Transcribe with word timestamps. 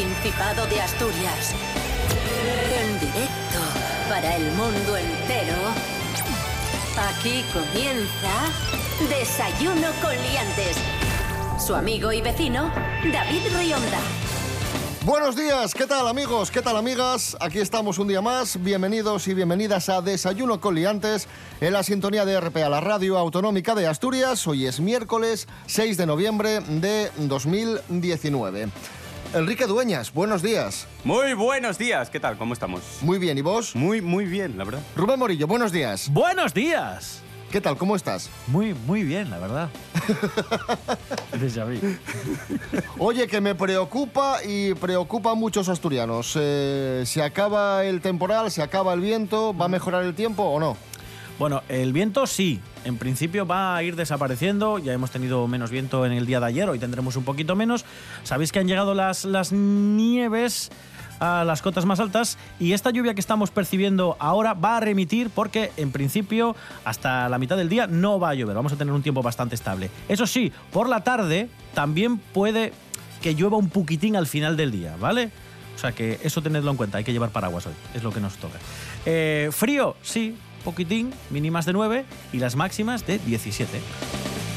Principado 0.00 0.66
de 0.68 0.80
Asturias. 0.80 1.54
En 2.74 3.00
directo 3.00 3.60
para 4.08 4.34
el 4.34 4.50
mundo 4.52 4.96
entero. 4.96 5.54
Aquí 7.10 7.44
comienza 7.52 8.48
Desayuno 9.10 9.88
con 10.00 10.12
Liantes. 10.12 10.78
Su 11.58 11.74
amigo 11.74 12.12
y 12.12 12.22
vecino, 12.22 12.72
David 13.12 13.42
Rionda. 13.54 13.98
Buenos 15.04 15.36
días, 15.36 15.74
¿qué 15.74 15.86
tal 15.86 16.08
amigos? 16.08 16.50
¿Qué 16.50 16.62
tal 16.62 16.78
amigas? 16.78 17.36
Aquí 17.38 17.58
estamos 17.58 17.98
un 17.98 18.08
día 18.08 18.22
más. 18.22 18.62
Bienvenidos 18.62 19.28
y 19.28 19.34
bienvenidas 19.34 19.90
a 19.90 20.00
Desayuno 20.00 20.62
con 20.62 20.76
Liantes 20.76 21.28
en 21.60 21.74
la 21.74 21.82
sintonía 21.82 22.24
de 22.24 22.40
RPA, 22.40 22.70
la 22.70 22.80
radio 22.80 23.18
autonómica 23.18 23.74
de 23.74 23.86
Asturias. 23.86 24.46
Hoy 24.46 24.66
es 24.66 24.80
miércoles 24.80 25.46
6 25.66 25.98
de 25.98 26.06
noviembre 26.06 26.60
de 26.60 27.10
2019. 27.18 28.68
Enrique 29.32 29.64
Dueñas, 29.66 30.12
buenos 30.12 30.42
días. 30.42 30.88
Muy 31.04 31.34
buenos 31.34 31.78
días, 31.78 32.10
¿qué 32.10 32.18
tal? 32.18 32.36
¿Cómo 32.36 32.52
estamos? 32.52 32.82
Muy 33.00 33.20
bien, 33.20 33.38
¿y 33.38 33.42
vos? 33.42 33.76
Muy, 33.76 34.00
muy 34.00 34.24
bien, 34.24 34.58
la 34.58 34.64
verdad. 34.64 34.80
Rubén 34.96 35.20
Morillo, 35.20 35.46
buenos 35.46 35.70
días. 35.70 36.08
Buenos 36.12 36.52
días. 36.52 37.22
¿Qué 37.52 37.60
tal? 37.60 37.76
¿Cómo 37.76 37.94
estás? 37.94 38.28
Muy, 38.48 38.74
muy 38.74 39.04
bien, 39.04 39.30
la 39.30 39.38
verdad. 39.38 39.68
Déjà 41.40 41.64
vu. 41.64 41.78
Oye, 42.98 43.28
que 43.28 43.40
me 43.40 43.54
preocupa 43.54 44.38
y 44.44 44.74
preocupa 44.74 45.30
a 45.30 45.34
muchos 45.34 45.68
asturianos. 45.68 46.36
Eh, 46.36 47.04
¿Se 47.06 47.22
acaba 47.22 47.84
el 47.84 48.00
temporal? 48.00 48.50
¿Se 48.50 48.62
acaba 48.62 48.94
el 48.94 49.00
viento? 49.00 49.56
¿Va 49.56 49.66
a 49.66 49.68
mejorar 49.68 50.02
el 50.04 50.14
tiempo 50.14 50.42
o 50.42 50.58
no? 50.58 50.76
Bueno, 51.40 51.62
el 51.70 51.94
viento 51.94 52.26
sí, 52.26 52.60
en 52.84 52.98
principio 52.98 53.46
va 53.46 53.74
a 53.74 53.82
ir 53.82 53.96
desapareciendo. 53.96 54.78
Ya 54.78 54.92
hemos 54.92 55.10
tenido 55.10 55.48
menos 55.48 55.70
viento 55.70 56.04
en 56.04 56.12
el 56.12 56.26
día 56.26 56.38
de 56.38 56.44
ayer, 56.44 56.68
hoy 56.68 56.78
tendremos 56.78 57.16
un 57.16 57.24
poquito 57.24 57.56
menos. 57.56 57.86
Sabéis 58.24 58.52
que 58.52 58.58
han 58.58 58.68
llegado 58.68 58.92
las, 58.92 59.24
las 59.24 59.50
nieves 59.50 60.70
a 61.18 61.44
las 61.44 61.62
cotas 61.62 61.86
más 61.86 61.98
altas 61.98 62.36
y 62.58 62.74
esta 62.74 62.90
lluvia 62.90 63.14
que 63.14 63.22
estamos 63.22 63.50
percibiendo 63.50 64.18
ahora 64.18 64.52
va 64.52 64.76
a 64.76 64.80
remitir 64.80 65.30
porque 65.30 65.72
en 65.78 65.92
principio 65.92 66.56
hasta 66.84 67.26
la 67.30 67.38
mitad 67.38 67.56
del 67.56 67.70
día 67.70 67.86
no 67.86 68.20
va 68.20 68.28
a 68.28 68.34
llover, 68.34 68.54
vamos 68.54 68.74
a 68.74 68.76
tener 68.76 68.92
un 68.92 69.02
tiempo 69.02 69.22
bastante 69.22 69.54
estable. 69.54 69.88
Eso 70.10 70.26
sí, 70.26 70.52
por 70.70 70.90
la 70.90 71.04
tarde 71.04 71.48
también 71.72 72.18
puede 72.18 72.74
que 73.22 73.34
llueva 73.34 73.56
un 73.56 73.70
poquitín 73.70 74.14
al 74.14 74.26
final 74.26 74.58
del 74.58 74.72
día, 74.72 74.94
¿vale? 75.00 75.30
O 75.74 75.78
sea 75.78 75.92
que 75.92 76.20
eso 76.22 76.42
tenedlo 76.42 76.70
en 76.70 76.76
cuenta, 76.76 76.98
hay 76.98 77.04
que 77.04 77.14
llevar 77.14 77.30
paraguas 77.30 77.66
hoy, 77.66 77.72
es 77.94 78.02
lo 78.02 78.12
que 78.12 78.20
nos 78.20 78.36
toca. 78.36 78.58
Eh, 79.06 79.48
frío, 79.50 79.96
sí, 80.02 80.36
poquitín, 80.60 81.12
mínimas 81.30 81.66
de 81.66 81.72
9 81.72 82.04
y 82.32 82.38
las 82.38 82.56
máximas 82.56 83.06
de 83.06 83.18
17. 83.18 83.80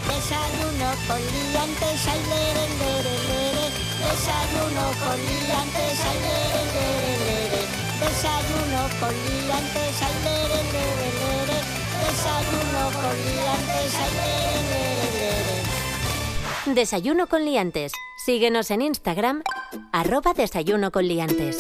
Desayuno 0.08 0.90
con 1.08 1.20
liantes, 1.20 2.08
ay, 2.08 2.22
lere, 2.30 2.66
lere, 2.80 3.16
lere. 3.28 3.66
Desayuno 4.04 4.86
con 5.00 5.18
liantes, 5.18 6.00
ay, 6.04 6.20
lere, 6.24 6.62
lere, 6.76 7.14
lere. 7.26 7.62
Desayuno 8.04 8.82
con 9.00 9.14
liantes, 9.14 9.96
ay, 10.02 10.16
lere, 10.24 10.60
lere, 10.74 11.08
lere. 11.20 11.58
Desayuno 12.04 12.84
con 12.94 13.16
liantes, 13.26 13.94
ay, 13.96 14.12
lere, 14.20 14.60
lere, 14.70 15.14
lere. 15.20 16.76
Desayuno 16.76 17.28
con 17.28 17.44
Liantes. 17.46 17.92
Síguenos 18.26 18.72
en 18.72 18.82
Instagram, 18.82 19.44
arroba 19.92 20.34
Desayuno 20.34 20.92
con 20.92 21.08
Liantes. 21.08 21.58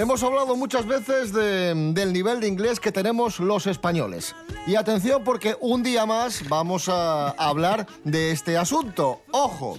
Hemos 0.00 0.22
hablado 0.22 0.56
muchas 0.56 0.86
veces 0.86 1.30
de- 1.30 1.74
del 1.92 2.14
nivel 2.14 2.40
de 2.40 2.48
inglés 2.48 2.80
que 2.80 2.90
tenemos 2.90 3.38
los 3.38 3.66
españoles. 3.66 4.34
Y 4.66 4.76
atención 4.76 5.22
porque 5.22 5.56
un 5.60 5.82
día 5.82 6.06
más 6.06 6.48
vamos 6.48 6.88
a 6.88 7.28
hablar 7.32 7.86
de 8.04 8.30
este 8.30 8.56
asunto. 8.56 9.20
Ojo, 9.30 9.78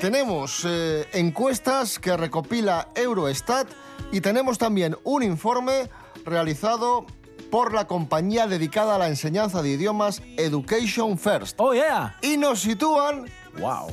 tenemos 0.00 0.62
eh, 0.66 1.06
encuestas 1.12 1.98
que 1.98 2.16
recopila 2.16 2.88
Eurostat 2.94 3.68
y 4.10 4.22
tenemos 4.22 4.56
también 4.56 4.96
un 5.04 5.22
informe 5.22 5.90
realizado 6.24 7.04
por 7.50 7.74
la 7.74 7.86
compañía 7.86 8.46
dedicada 8.46 8.94
a 8.94 8.98
la 8.98 9.08
enseñanza 9.08 9.60
de 9.60 9.72
idiomas 9.72 10.22
Education 10.38 11.18
First. 11.18 11.56
¡Oh, 11.60 11.74
yeah! 11.74 12.16
Y 12.22 12.38
nos 12.38 12.60
sitúan 12.60 13.26
¡Wow! 13.58 13.88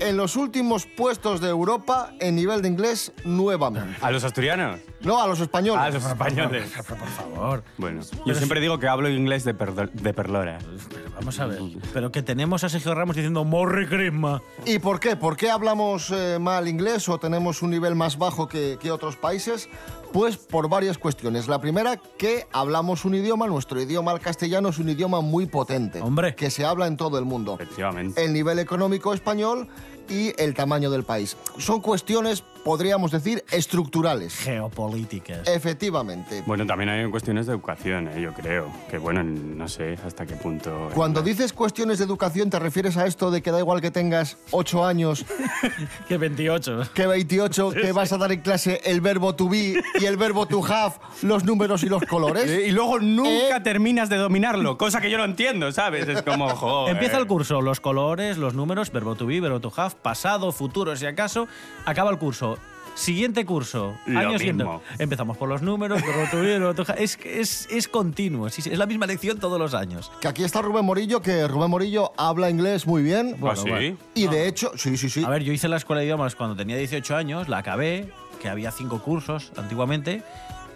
En 0.00 0.16
los 0.16 0.36
últimos 0.36 0.86
puestos 0.86 1.40
de 1.40 1.48
Europa 1.48 2.12
en 2.20 2.36
nivel 2.36 2.62
de 2.62 2.68
inglés 2.68 3.12
nuevamente. 3.24 3.96
¿A 4.00 4.10
los 4.10 4.24
asturianos? 4.24 4.80
No, 5.00 5.20
a 5.20 5.26
los 5.26 5.40
españoles. 5.40 5.80
A 5.82 5.90
los 5.90 6.04
españoles. 6.04 6.70
Por 6.88 7.08
favor. 7.08 7.62
Bueno, 7.76 8.02
yo 8.26 8.34
siempre 8.34 8.60
digo 8.60 8.78
que 8.78 8.88
hablo 8.88 9.08
inglés 9.08 9.44
de, 9.44 9.54
perdo- 9.56 9.90
de 9.92 10.12
perlora. 10.14 10.58
Pero 10.88 11.10
vamos 11.14 11.38
a 11.40 11.46
ver. 11.46 11.60
Pero 11.92 12.10
que 12.12 12.22
tenemos 12.22 12.64
a 12.64 12.68
Sergio 12.68 12.94
Ramos 12.94 13.16
diciendo 13.16 13.44
Morri 13.44 13.86
Crisma. 13.86 14.42
¿Y 14.64 14.78
por 14.78 14.98
qué? 15.00 15.16
¿Por 15.16 15.36
qué 15.36 15.50
hablamos 15.50 16.10
eh, 16.10 16.38
mal 16.40 16.66
inglés 16.68 17.08
o 17.08 17.18
tenemos 17.18 17.62
un 17.62 17.70
nivel 17.70 17.94
más 17.94 18.18
bajo 18.18 18.48
que, 18.48 18.76
que 18.80 18.90
otros 18.90 19.16
países? 19.16 19.68
Pues 20.12 20.36
por 20.36 20.68
varias 20.68 20.96
cuestiones. 20.98 21.48
La 21.48 21.60
primera, 21.60 21.96
que 21.96 22.46
hablamos 22.52 23.04
un 23.04 23.14
idioma, 23.14 23.46
nuestro 23.46 23.80
idioma 23.80 24.12
el 24.12 24.20
castellano 24.20 24.70
es 24.70 24.78
un 24.78 24.88
idioma 24.88 25.20
muy 25.20 25.46
potente. 25.46 26.00
Hombre. 26.00 26.34
Que 26.34 26.50
se 26.50 26.64
habla 26.64 26.86
en 26.86 26.96
todo 26.96 27.18
el 27.18 27.24
mundo. 27.24 27.54
Efectivamente. 27.54 28.24
El 28.24 28.32
nivel 28.32 28.58
económico 28.58 29.12
español 29.12 29.68
y 30.08 30.32
el 30.40 30.54
tamaño 30.54 30.90
del 30.90 31.04
país. 31.04 31.36
Son 31.58 31.80
cuestiones, 31.80 32.42
podríamos 32.72 33.10
decir, 33.10 33.42
estructurales. 33.50 34.34
Geopolíticas. 34.40 35.48
Efectivamente. 35.48 36.42
Bueno, 36.44 36.66
también 36.66 36.90
hay 36.90 37.10
cuestiones 37.10 37.46
de 37.46 37.52
educación, 37.52 38.08
¿eh? 38.08 38.20
yo 38.20 38.34
creo. 38.34 38.70
Que 38.90 38.98
bueno, 38.98 39.24
no 39.24 39.66
sé 39.68 39.96
hasta 40.06 40.26
qué 40.26 40.34
punto. 40.34 40.90
Cuando 40.94 41.22
dices 41.22 41.54
cuestiones 41.54 41.96
de 41.98 42.04
educación, 42.04 42.50
¿te 42.50 42.58
refieres 42.58 42.98
a 42.98 43.06
esto 43.06 43.30
de 43.30 43.40
que 43.40 43.50
da 43.52 43.58
igual 43.60 43.80
que 43.80 43.90
tengas 43.90 44.36
8 44.50 44.84
años 44.84 45.24
Que 46.08 46.18
28. 46.18 46.90
que 46.92 47.06
28, 47.06 47.70
que 47.70 47.92
vas 47.92 48.12
a 48.12 48.18
dar 48.18 48.32
en 48.32 48.42
clase 48.42 48.82
el 48.84 49.00
verbo 49.00 49.34
to 49.34 49.48
be 49.48 49.82
y 49.98 50.04
el 50.04 50.18
verbo 50.18 50.44
to 50.44 50.62
have, 50.66 50.96
los 51.22 51.44
números 51.44 51.82
y 51.84 51.88
los 51.88 52.02
colores? 52.04 52.66
Y 52.68 52.70
luego 52.72 53.00
nunca 53.00 53.56
Eh. 53.56 53.60
terminas 53.64 54.10
de 54.10 54.16
dominarlo, 54.18 54.76
cosa 54.76 55.00
que 55.00 55.10
yo 55.10 55.16
no 55.16 55.24
entiendo, 55.24 55.72
¿sabes? 55.72 56.06
Es 56.06 56.20
como, 56.20 56.48
joder. 56.54 56.92
Empieza 56.96 57.16
el 57.16 57.26
curso, 57.26 57.62
los 57.62 57.80
colores, 57.80 58.36
los 58.36 58.52
números, 58.52 58.92
verbo 58.92 59.14
to 59.14 59.24
be, 59.24 59.40
verbo 59.40 59.58
to 59.60 59.72
have, 59.74 59.94
pasado, 60.02 60.52
futuro, 60.52 60.94
si 60.96 61.06
acaso. 61.06 61.48
Acaba 61.86 62.10
el 62.10 62.18
curso. 62.18 62.57
Siguiente 62.98 63.46
curso, 63.46 63.96
Lo 64.06 64.18
año 64.18 64.38
siguiente. 64.38 64.64
mismo. 64.64 64.82
Empezamos 64.98 65.36
por 65.36 65.48
los 65.48 65.62
números, 65.62 66.02
be, 66.02 66.40
verbo 66.40 66.74
to 66.74 66.82
have. 66.82 67.02
Es, 67.02 67.16
es, 67.24 67.68
es 67.70 67.86
continuo, 67.86 68.48
es 68.48 68.66
la 68.66 68.86
misma 68.86 69.06
lección 69.06 69.38
todos 69.38 69.56
los 69.56 69.72
años. 69.72 70.10
Que 70.20 70.26
aquí 70.26 70.42
está 70.42 70.62
Rubén 70.62 70.84
Morillo, 70.84 71.22
que 71.22 71.46
Rubén 71.46 71.70
Morillo 71.70 72.12
habla 72.16 72.50
inglés 72.50 72.88
muy 72.88 73.04
bien. 73.04 73.36
¿Ah, 73.40 73.54
sí? 73.54 73.70
bueno. 73.70 73.96
Y 74.14 74.26
de 74.26 74.48
hecho, 74.48 74.72
sí, 74.74 74.96
sí, 74.96 75.08
sí. 75.08 75.24
A 75.24 75.28
ver, 75.28 75.44
yo 75.44 75.52
hice 75.52 75.68
la 75.68 75.76
escuela 75.76 76.00
de 76.00 76.06
idiomas 76.06 76.34
cuando 76.34 76.56
tenía 76.56 76.76
18 76.76 77.14
años, 77.14 77.48
la 77.48 77.58
acabé, 77.58 78.08
que 78.42 78.48
había 78.48 78.72
cinco 78.72 79.00
cursos 79.00 79.52
antiguamente, 79.56 80.24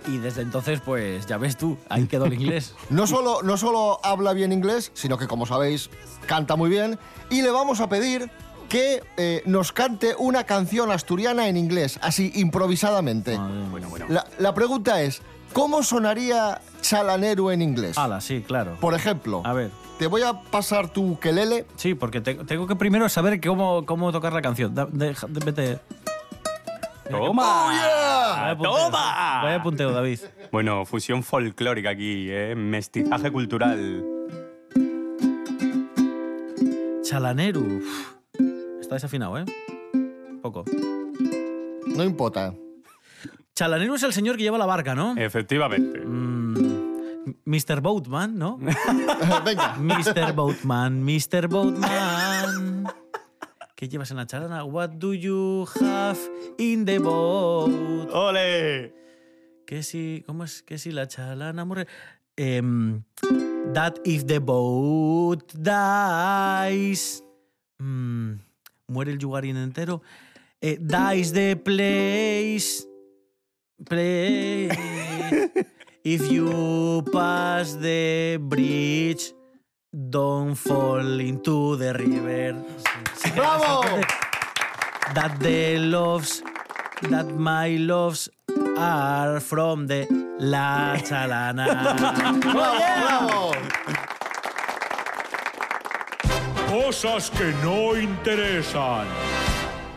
y 0.06 0.19
desde 0.19 0.43
entonces, 0.43 0.81
pues 0.81 1.27
ya 1.27 1.39
ves 1.39 1.56
tú, 1.56 1.77
ahí 1.89 2.06
quedó 2.06 2.27
el 2.27 2.34
inglés. 2.34 2.77
No 2.91 3.09
solo, 3.09 3.43
no 3.43 3.56
solo 3.56 3.99
habla 4.04 4.33
bien 4.33 4.53
inglés, 4.53 4.93
sino 4.94 5.19
que, 5.19 5.27
como 5.27 5.44
sabéis, 5.44 5.91
canta 6.27 6.54
muy 6.54 6.71
bien. 6.71 7.00
Y 7.31 7.43
le 7.43 7.50
vamos 7.50 7.81
a 7.81 7.89
pedir 7.89 8.31
que 8.72 9.03
eh, 9.19 9.43
nos 9.44 9.71
cante 9.71 10.15
una 10.19 10.44
canción 10.44 10.91
asturiana 10.91 11.47
en 11.49 11.59
inglés, 11.59 11.99
así 12.00 12.33
improvisadamente. 12.37 13.37
Bueno, 13.37 13.91
bueno. 13.91 14.07
La, 14.09 14.24
la 14.39 14.54
pregunta 14.54 15.03
es, 15.03 15.21
¿cómo 15.53 15.83
sonaría 15.83 16.59
chalaneru 16.80 17.51
en 17.51 17.60
inglés? 17.60 17.98
Hala, 17.98 18.22
sí, 18.22 18.41
claro. 18.41 18.78
Por 18.80 18.95
ejemplo, 18.95 19.42
A 19.45 19.53
ver. 19.53 19.71
te 19.98 20.07
voy 20.07 20.22
a 20.22 20.41
pasar 20.41 20.89
tu 20.89 21.19
quelele. 21.21 21.66
Sí, 21.77 21.95
porque 21.95 22.22
te- 22.22 22.36
tengo 22.47 22.66
que 22.66 22.74
primero 22.74 23.07
saber 23.10 23.42
cómo, 23.42 23.84
cómo 23.84 24.10
tocar 24.10 24.33
la 24.33 24.41
canción. 24.41 24.75
Da- 24.75 24.89
deja- 24.91 25.27
de- 25.27 25.45
vete. 25.45 25.78
¡Toma! 27.10 27.66
Vaya 27.66 28.57
punteo. 28.57 28.72
¡Toma! 28.86 29.41
Vaya 29.42 29.63
punteo, 29.63 29.92
David. 29.92 30.18
Bueno, 30.51 30.86
fusión 30.86 31.22
folclórica 31.22 31.91
aquí, 31.91 32.28
¿eh? 32.30 32.54
Mestizaje 32.57 33.30
cultural. 33.30 34.03
Chalaneru. 37.03 37.60
Uf. 37.83 38.22
Está 38.92 39.06
desafinado, 39.06 39.39
¿eh? 39.39 39.47
Poco. 40.42 40.66
No 41.86 42.04
importa. 42.04 42.53
Chalaneru 43.54 43.94
es 43.94 44.03
el 44.03 44.12
señor 44.12 44.36
que 44.36 44.42
lleva 44.42 44.59
la 44.59 44.66
barca, 44.66 44.94
¿no? 44.94 45.16
Efectivamente. 45.16 45.98
Mm, 45.98 47.36
Mr. 47.47 47.80
Boatman, 47.80 48.36
¿no? 48.36 48.59
Venga. 49.47 49.77
Mr. 49.78 50.34
Boatman, 50.34 51.03
Mr. 51.03 51.48
Boatman. 51.48 52.84
¿Qué 53.74 53.89
llevas 53.89 54.10
en 54.10 54.18
la 54.18 54.27
charana? 54.27 54.62
What 54.65 54.91
do 54.91 55.15
you 55.15 55.66
have 55.80 56.18
in 56.59 56.84
the 56.84 56.98
boat? 56.98 58.10
¡Ole! 58.12 58.92
Que 59.65 59.83
si, 59.83 60.22
¿cómo 60.27 60.44
es? 60.44 60.62
Que 60.62 60.77
si 60.77 60.91
la 60.91 61.09
chalana 61.09 61.65
muere. 61.65 61.86
Em, 62.36 63.04
that 63.72 63.94
if 64.04 64.27
the 64.27 64.39
boat 64.39 65.50
dies. 65.54 67.24
Mm, 67.78 68.52
muere 68.88 69.12
el 69.12 69.18
yugarín 69.18 69.56
entero. 69.56 70.02
Eh, 70.60 70.78
dies 70.80 71.32
the 71.32 71.56
place. 71.56 72.86
Play. 73.84 74.68
If 76.04 76.30
you 76.30 77.02
pass 77.12 77.74
the 77.74 78.38
bridge, 78.40 79.32
don't 79.92 80.54
fall 80.54 81.20
into 81.20 81.76
the 81.76 81.92
river. 81.94 82.54
Sí, 83.14 83.28
sí, 83.28 83.30
¡Bravo! 83.36 83.82
That 85.14 85.38
the 85.40 85.78
loves, 85.78 86.42
that 87.10 87.26
my 87.36 87.76
loves 87.76 88.28
are 88.76 89.38
from 89.40 89.86
the 89.86 90.06
La 90.40 90.96
Chalana. 90.96 91.94
¡Bravo, 92.40 92.78
bravo! 92.78 93.81
Cosas 96.72 97.30
que 97.30 97.53
no 97.63 97.95
interesan. 97.95 99.07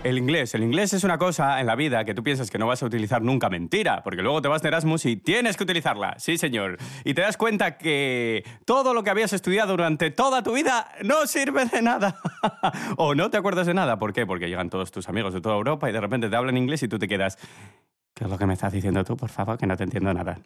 El 0.04 0.18
inglés. 0.18 0.54
El 0.56 0.62
inglés 0.62 0.92
es 0.92 1.06
una 1.06 1.18
cosa 1.18 1.62
en 1.62 1.68
la 1.68 1.75
vida 1.77 2.04
que 2.04 2.13
tú 2.13 2.22
piensas 2.22 2.51
que 2.51 2.57
no 2.57 2.68
vas 2.68 2.83
a 2.83 2.86
utilizar 2.86 3.22
nunca. 3.22 3.50
Mentira, 3.50 4.04
porque 4.04 4.22
luego 4.22 4.42
te 4.42 4.50
vas 4.50 4.62
de 4.62 4.68
Erasmus 4.68 5.06
y 5.06 5.16
tienes 5.16 5.56
que 5.56 5.63
utilizarla. 5.63 6.16
Sí, 6.19 6.38
señor. 6.38 6.75
Y 7.06 7.13
te 7.13 7.22
das 7.22 7.38
cuenta 7.38 7.77
que 7.77 8.44
todo 8.66 8.94
lo 8.94 9.06
que 9.06 9.10
habías 9.10 9.31
estudiado 9.31 9.72
durante 9.72 10.12
toda 10.12 10.44
tu 10.44 10.54
vida 10.54 10.92
no 11.01 11.25
sirve 11.27 11.63
de 11.63 11.81
nada. 11.81 12.19
o 12.98 13.16
no 13.16 13.30
te 13.30 13.38
acuerdas 13.38 13.68
de 13.68 13.74
nada. 13.74 13.98
¿Por 13.98 14.12
qué? 14.12 14.25
Porque 14.25 14.50
llegan 14.50 14.69
todos 14.69 14.92
tus 14.92 15.07
amigos 15.07 15.33
de 15.33 15.39
toda 15.39 15.56
Europa 15.56 15.89
y 15.89 15.94
de 15.94 16.01
repente 16.01 16.30
te 16.30 16.36
hablan 16.36 16.57
inglés 16.57 16.83
y 16.83 16.89
tú 16.89 17.00
te 17.00 17.07
quedas... 17.07 17.38
¿Qué 18.15 18.23
es 18.23 18.29
lo 18.29 18.38
que 18.38 18.45
me 18.45 18.53
estás 18.53 18.71
diciendo 18.71 19.03
tú, 19.03 19.17
por 19.17 19.29
favor? 19.29 19.57
Que 19.57 19.67
no 19.67 19.75
te 19.75 19.83
entiendo 19.83 20.13
nada. 20.13 20.39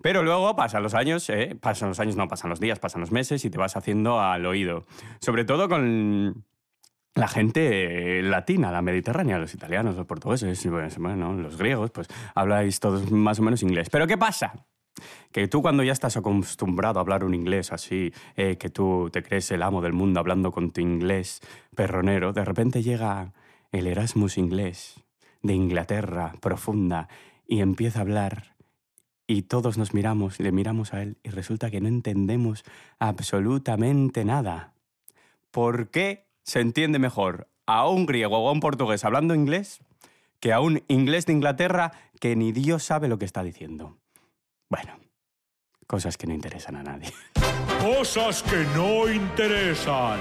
Pero 0.00 0.22
luego 0.22 0.56
pasan 0.56 0.82
los 0.82 0.94
años, 0.94 1.28
¿eh? 1.28 1.54
pasan 1.60 1.90
los 1.90 2.00
años, 2.00 2.16
no 2.16 2.26
pasan 2.28 2.48
los 2.48 2.60
días, 2.60 2.78
pasan 2.78 3.02
los 3.02 3.12
meses 3.12 3.44
y 3.44 3.50
te 3.50 3.58
vas 3.58 3.76
haciendo 3.76 4.18
al 4.18 4.46
oído. 4.46 4.86
Sobre 5.20 5.44
todo 5.44 5.68
con 5.68 6.46
la 7.14 7.28
gente 7.28 8.20
eh, 8.20 8.22
latina, 8.22 8.72
la 8.72 8.80
mediterránea, 8.80 9.38
los 9.38 9.52
italianos, 9.52 9.96
los 9.96 10.06
portugueses, 10.06 10.66
pues, 10.66 10.96
bueno, 10.96 11.34
los 11.34 11.58
griegos, 11.58 11.90
pues 11.90 12.08
habláis 12.34 12.80
todos 12.80 13.10
más 13.10 13.38
o 13.38 13.42
menos 13.42 13.62
inglés. 13.62 13.90
Pero 13.90 14.06
¿qué 14.06 14.16
pasa? 14.16 14.54
Que 15.30 15.46
tú 15.46 15.60
cuando 15.60 15.82
ya 15.82 15.92
estás 15.92 16.16
acostumbrado 16.16 17.00
a 17.00 17.02
hablar 17.02 17.22
un 17.22 17.34
inglés 17.34 17.70
así, 17.70 18.14
eh, 18.34 18.56
que 18.56 18.70
tú 18.70 19.10
te 19.12 19.22
crees 19.22 19.50
el 19.50 19.62
amo 19.62 19.82
del 19.82 19.92
mundo 19.92 20.20
hablando 20.20 20.52
con 20.52 20.70
tu 20.70 20.80
inglés 20.80 21.42
perronero, 21.76 22.32
de 22.32 22.46
repente 22.46 22.82
llega 22.82 23.34
el 23.72 23.86
Erasmus 23.86 24.38
inglés 24.38 25.04
de 25.42 25.54
Inglaterra 25.54 26.34
profunda 26.40 27.08
y 27.46 27.60
empieza 27.60 28.00
a 28.00 28.02
hablar 28.02 28.56
y 29.26 29.42
todos 29.42 29.78
nos 29.78 29.94
miramos 29.94 30.40
le 30.40 30.50
miramos 30.50 30.92
a 30.92 31.02
él 31.02 31.18
y 31.22 31.30
resulta 31.30 31.70
que 31.70 31.80
no 31.80 31.88
entendemos 31.88 32.64
absolutamente 32.98 34.24
nada. 34.24 34.74
¿Por 35.50 35.90
qué 35.90 36.26
se 36.42 36.60
entiende 36.60 36.98
mejor 36.98 37.48
a 37.66 37.88
un 37.88 38.06
griego 38.06 38.38
o 38.38 38.48
a 38.48 38.52
un 38.52 38.60
portugués 38.60 39.04
hablando 39.04 39.34
inglés 39.34 39.80
que 40.40 40.52
a 40.52 40.60
un 40.60 40.82
inglés 40.88 41.26
de 41.26 41.32
Inglaterra 41.32 41.92
que 42.18 42.34
ni 42.34 42.50
Dios 42.50 42.82
sabe 42.82 43.08
lo 43.08 43.18
que 43.18 43.24
está 43.24 43.42
diciendo? 43.42 43.98
Bueno, 44.68 44.98
cosas 45.86 46.16
que 46.16 46.26
no 46.26 46.34
interesan 46.34 46.76
a 46.76 46.82
nadie. 46.82 47.12
Cosas 47.80 48.42
que 48.42 48.64
no 48.74 49.08
interesan. 49.10 50.18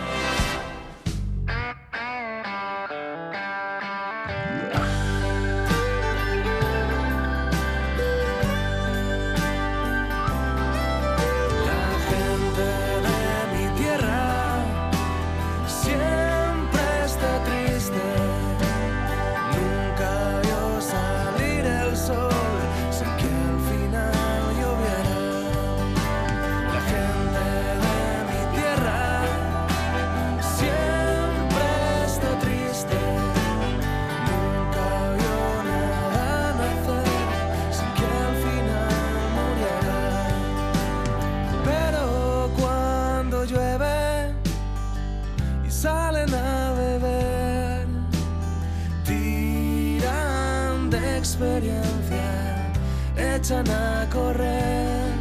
Echan 53.40 53.70
a 53.70 54.06
correr 54.12 55.14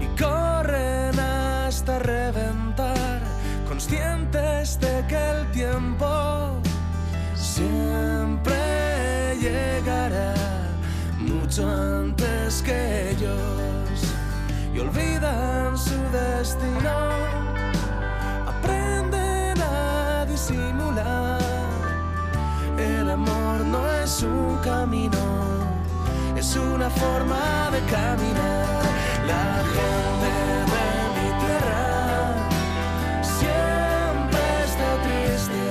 y 0.00 0.06
corren 0.20 1.16
hasta 1.20 2.00
reventar, 2.00 3.20
conscientes 3.68 4.80
de 4.80 5.04
que 5.06 5.30
el 5.30 5.50
tiempo 5.52 6.60
siempre 7.36 8.56
llegará 9.40 10.34
mucho 11.20 11.68
antes 11.68 12.62
que 12.62 13.10
ellos 13.10 13.96
y 14.74 14.80
olvidan 14.80 15.78
su 15.78 15.96
destino. 16.10 16.94
Aprenden 18.48 19.56
a 19.62 20.26
disimular. 20.28 21.38
El 22.76 23.08
amor 23.08 23.60
no 23.60 23.88
es 24.02 24.22
un 24.24 24.58
camino, 24.64 25.33
una 26.56 26.90
forma 26.90 27.70
de 27.72 27.80
caminar. 27.86 28.82
La 29.26 29.62
gente 29.74 30.30
de 30.72 30.88
mi 31.16 31.28
tierra 31.42 31.84
siempre 33.22 34.42
está 34.68 34.90
triste. 35.04 35.62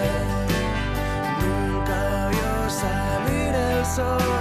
Nunca 1.41 2.29
vio 2.31 2.69
salir 2.69 3.53
el 3.55 3.85
sol 3.85 4.32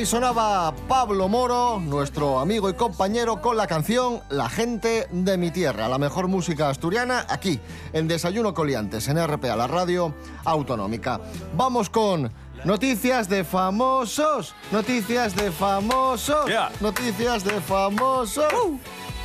Ahí 0.00 0.06
sonaba 0.06 0.74
Pablo 0.88 1.28
Moro, 1.28 1.78
nuestro 1.78 2.40
amigo 2.40 2.70
y 2.70 2.72
compañero, 2.72 3.42
con 3.42 3.58
la 3.58 3.66
canción 3.66 4.22
La 4.30 4.48
gente 4.48 5.06
de 5.10 5.36
mi 5.36 5.50
tierra, 5.50 5.90
la 5.90 5.98
mejor 5.98 6.26
música 6.26 6.70
asturiana, 6.70 7.26
aquí, 7.28 7.60
en 7.92 8.08
Desayuno 8.08 8.54
Coliantes, 8.54 9.08
en 9.08 9.22
RPA, 9.22 9.56
la 9.56 9.66
radio 9.66 10.14
autonómica. 10.46 11.20
Vamos 11.54 11.90
con 11.90 12.32
noticias 12.64 13.28
de 13.28 13.44
famosos, 13.44 14.54
noticias 14.72 15.36
de 15.36 15.52
famosos, 15.52 16.46
Yeah. 16.46 16.72
noticias 16.80 17.44
de 17.44 17.60
famosos. 17.60 18.46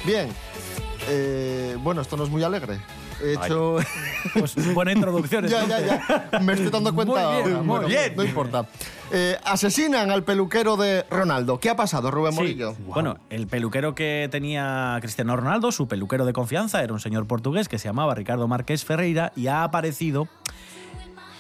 Bien, 0.04 0.28
eh, 1.08 1.78
bueno, 1.82 2.02
esto 2.02 2.18
no 2.18 2.26
es 2.26 2.30
muy 2.30 2.44
alegre. 2.44 2.82
He 3.26 3.34
hecho... 3.34 3.78
Pues 4.34 4.74
buena 4.74 4.92
introducción. 4.92 5.46
Ya, 5.50 5.66
ya, 5.68 5.80
ya. 6.32 6.40
Me 6.40 6.54
estoy 6.54 6.70
dando 6.70 6.94
cuenta. 6.94 7.14
Muy 7.14 7.36
bien, 7.36 7.44
ahora. 7.44 7.58
muy 7.58 7.68
Bueno, 7.68 7.88
bien. 7.88 8.14
No 8.16 8.24
importa. 8.24 8.68
Eh, 9.12 9.38
asesinan 9.44 10.10
al 10.12 10.24
peluquero 10.24 10.78
de 10.78 11.06
Ronaldo. 11.10 11.60
¿Qué 11.60 11.70
ha 11.70 11.76
pasado, 11.76 12.10
Rubén 12.12 12.32
Sí. 12.34 12.40
Morillo? 12.40 12.76
Bueno, 12.88 13.18
el 13.30 13.48
peluquero 13.48 13.94
que 13.96 14.28
tenía 14.32 14.98
Cristiano 15.02 15.36
Ronaldo, 15.36 15.72
su 15.72 15.88
peluquero 15.88 16.26
de 16.26 16.34
confianza, 16.34 16.84
era 16.84 16.94
un 16.94 17.00
señor 17.00 17.28
portugués 17.28 17.68
que 17.70 17.78
se 17.80 17.88
llamaba 17.88 18.16
Ricardo 18.16 18.48
Márquez 18.48 18.84
Ferreira 18.84 19.32
y 19.36 19.48
ha 19.48 19.64
aparecido 19.64 20.28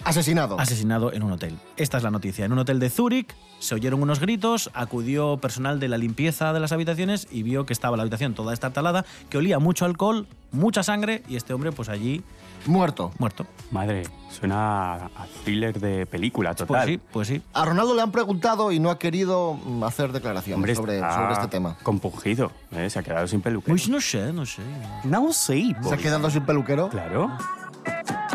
Asesinado. 0.05 0.59
asesinado 0.59 1.11
en 1.11 1.23
un 1.23 1.31
hotel. 1.31 1.57
Esta 1.77 1.97
es 1.97 2.03
la 2.03 2.11
noticia. 2.11 2.45
En 2.45 2.51
un 2.53 2.59
hotel 2.59 2.79
de 2.79 2.89
Zúrich 2.89 3.35
se 3.59 3.73
oyeron 3.75 4.01
unos 4.01 4.19
gritos, 4.19 4.69
acudió 4.73 5.37
personal 5.37 5.79
de 5.79 5.87
la 5.89 5.97
limpieza 5.97 6.53
de 6.53 6.59
las 6.59 6.71
habitaciones 6.71 7.27
y 7.31 7.41
vio 7.43 7.65
que 7.65 7.73
estaba 7.73 7.97
la 7.97 8.03
habitación 8.03 8.33
toda 8.35 8.53
estartalada, 8.53 9.03
que 9.29 9.37
olía 9.39 9.57
mucho 9.59 9.85
alcohol, 9.85 10.27
mucha 10.51 10.83
sangre 10.83 11.23
y 11.27 11.35
este 11.35 11.53
hombre 11.53 11.71
pues 11.71 11.89
allí 11.89 12.23
Muerto. 12.67 13.11
muerto. 13.19 13.45
Madre, 13.71 14.03
suena 14.31 14.93
a 14.95 15.09
thriller 15.43 15.79
de 15.79 16.05
película 16.07 16.53
Pues 16.55 16.67
total. 16.67 16.87
sí, 16.87 16.99
pues 17.11 17.27
sí. 17.27 17.41
A 17.53 17.65
Ronaldo 17.65 17.93
le 17.95 18.01
han 18.01 18.11
preguntado 18.11 18.71
y 18.71 18.79
no 18.79 18.89
ha 18.89 18.97
querido 18.99 19.53
mm, 19.53 19.83
hacer 19.83 20.11
declaraciones 20.11 20.55
Hombre, 20.55 20.75
sobre, 20.75 20.99
sobre 20.99 21.33
este 21.33 21.47
tema. 21.47 21.77
Compungido, 21.83 22.51
¿eh? 22.71 22.89
se 22.89 22.99
ha 22.99 23.03
quedado 23.03 23.27
sin 23.27 23.41
peluquero. 23.41 23.71
Pues 23.73 23.87
no 23.89 23.99
sé, 24.01 24.31
no 24.33 24.45
sé. 24.45 24.61
no 25.03 25.31
sé. 25.33 25.75
¿Se 25.83 25.93
ha 25.93 25.97
quedado 25.97 26.29
sin 26.29 26.43
peluquero? 26.43 26.89
Claro. 26.89 27.31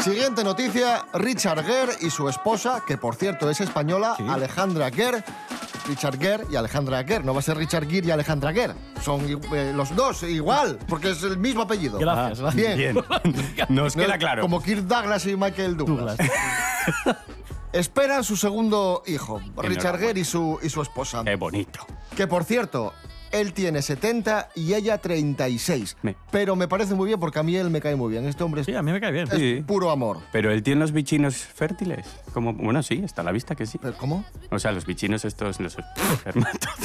Siguiente 0.02 0.42
noticia, 0.45 1.04
Richard 1.14 1.64
Gere 1.64 1.92
y 2.00 2.11
su 2.11 2.28
esposa, 2.28 2.83
que 2.87 2.97
por 2.97 3.16
cierto 3.16 3.50
es 3.50 3.61
española, 3.61 4.14
Sí. 4.16 4.25
Alejandra 4.28 4.90
Gere. 4.90 5.23
Richard 5.88 6.19
Gere 6.19 6.45
y 6.50 6.57
Alejandra 6.57 7.02
Gere. 7.04 7.25
No 7.25 7.33
va 7.35 7.40
a 7.40 7.42
ser 7.42 7.57
Richard 7.57 7.88
Gere 7.88 8.07
y 8.09 8.11
Alejandra 8.11 8.52
Gere. 8.52 8.75
Son 9.02 9.21
eh, 9.54 9.73
los 9.75 9.95
dos 9.97 10.23
igual, 10.23 10.78
porque 10.88 11.11
es 11.11 11.23
el 11.23 11.37
mismo 11.38 11.62
apellido. 11.62 11.99
Gracias, 11.99 12.40
gracias. 12.40 12.76
Bien. 12.76 12.95
Bien. 12.95 13.04
Nos 13.69 13.97
No, 13.97 14.02
queda 14.04 14.19
claro. 14.19 14.42
Como 14.42 14.62
Kirk 14.62 14.83
Douglas 14.83 15.26
y 15.26 15.37
Michael 15.37 15.76
Douglas. 15.76 16.16
Douglas. 16.16 17.16
Esperan 17.73 18.25
su 18.25 18.37
segundo 18.37 19.02
hijo, 19.07 19.40
Richard. 19.59 19.99
Gere 19.99 20.21
y 20.21 20.25
su, 20.25 20.59
y 20.62 20.69
su 20.71 20.83
esposa. 20.83 21.23
Qué 21.25 21.37
bonito. 21.37 21.80
Que 22.16 22.26
por 22.26 22.45
cierto, 22.45 22.92
él 23.32 23.52
tiene 23.52 23.82
70 23.82 24.49
y 24.54 24.75
ella 24.75 24.99
36. 24.99 25.96
Me- 26.02 26.16
Pero 26.30 26.56
me 26.56 26.68
parece 26.68 26.94
muy 26.94 27.06
bien 27.06 27.20
porque 27.20 27.38
a 27.38 27.42
mí 27.42 27.54
él 27.56 27.70
me 27.70 27.80
cae 27.80 27.96
muy 27.96 28.10
bien. 28.10 28.26
Este 28.26 28.42
hombre 28.44 28.60
es, 28.62 28.66
Sí, 28.66 28.75
a 28.75 28.82
mí 28.82 28.92
me 28.92 29.00
cae 29.00 29.12
bien. 29.12 29.28
es 29.30 29.38
Sí. 29.38 29.62
puro 29.66 29.90
amor. 29.90 30.18
Pero 30.32 30.50
él 30.50 30.62
tiene 30.62 30.80
los 30.80 30.92
bichinos 30.92 31.37
fértiles. 31.37 32.06
Como, 32.32 32.52
bueno, 32.54 32.82
sí, 32.82 33.00
está 33.04 33.22
a 33.22 33.25
la 33.25 33.32
vista 33.32 33.54
que 33.54 33.66
sí. 33.66 33.78
¿Pero 33.78 33.96
¿Cómo? 33.96 34.25
O 34.50 34.58
sea, 34.58 34.72
los 34.72 34.87
bichinos 34.87 35.25
estos, 35.25 35.60
los. 35.60 35.76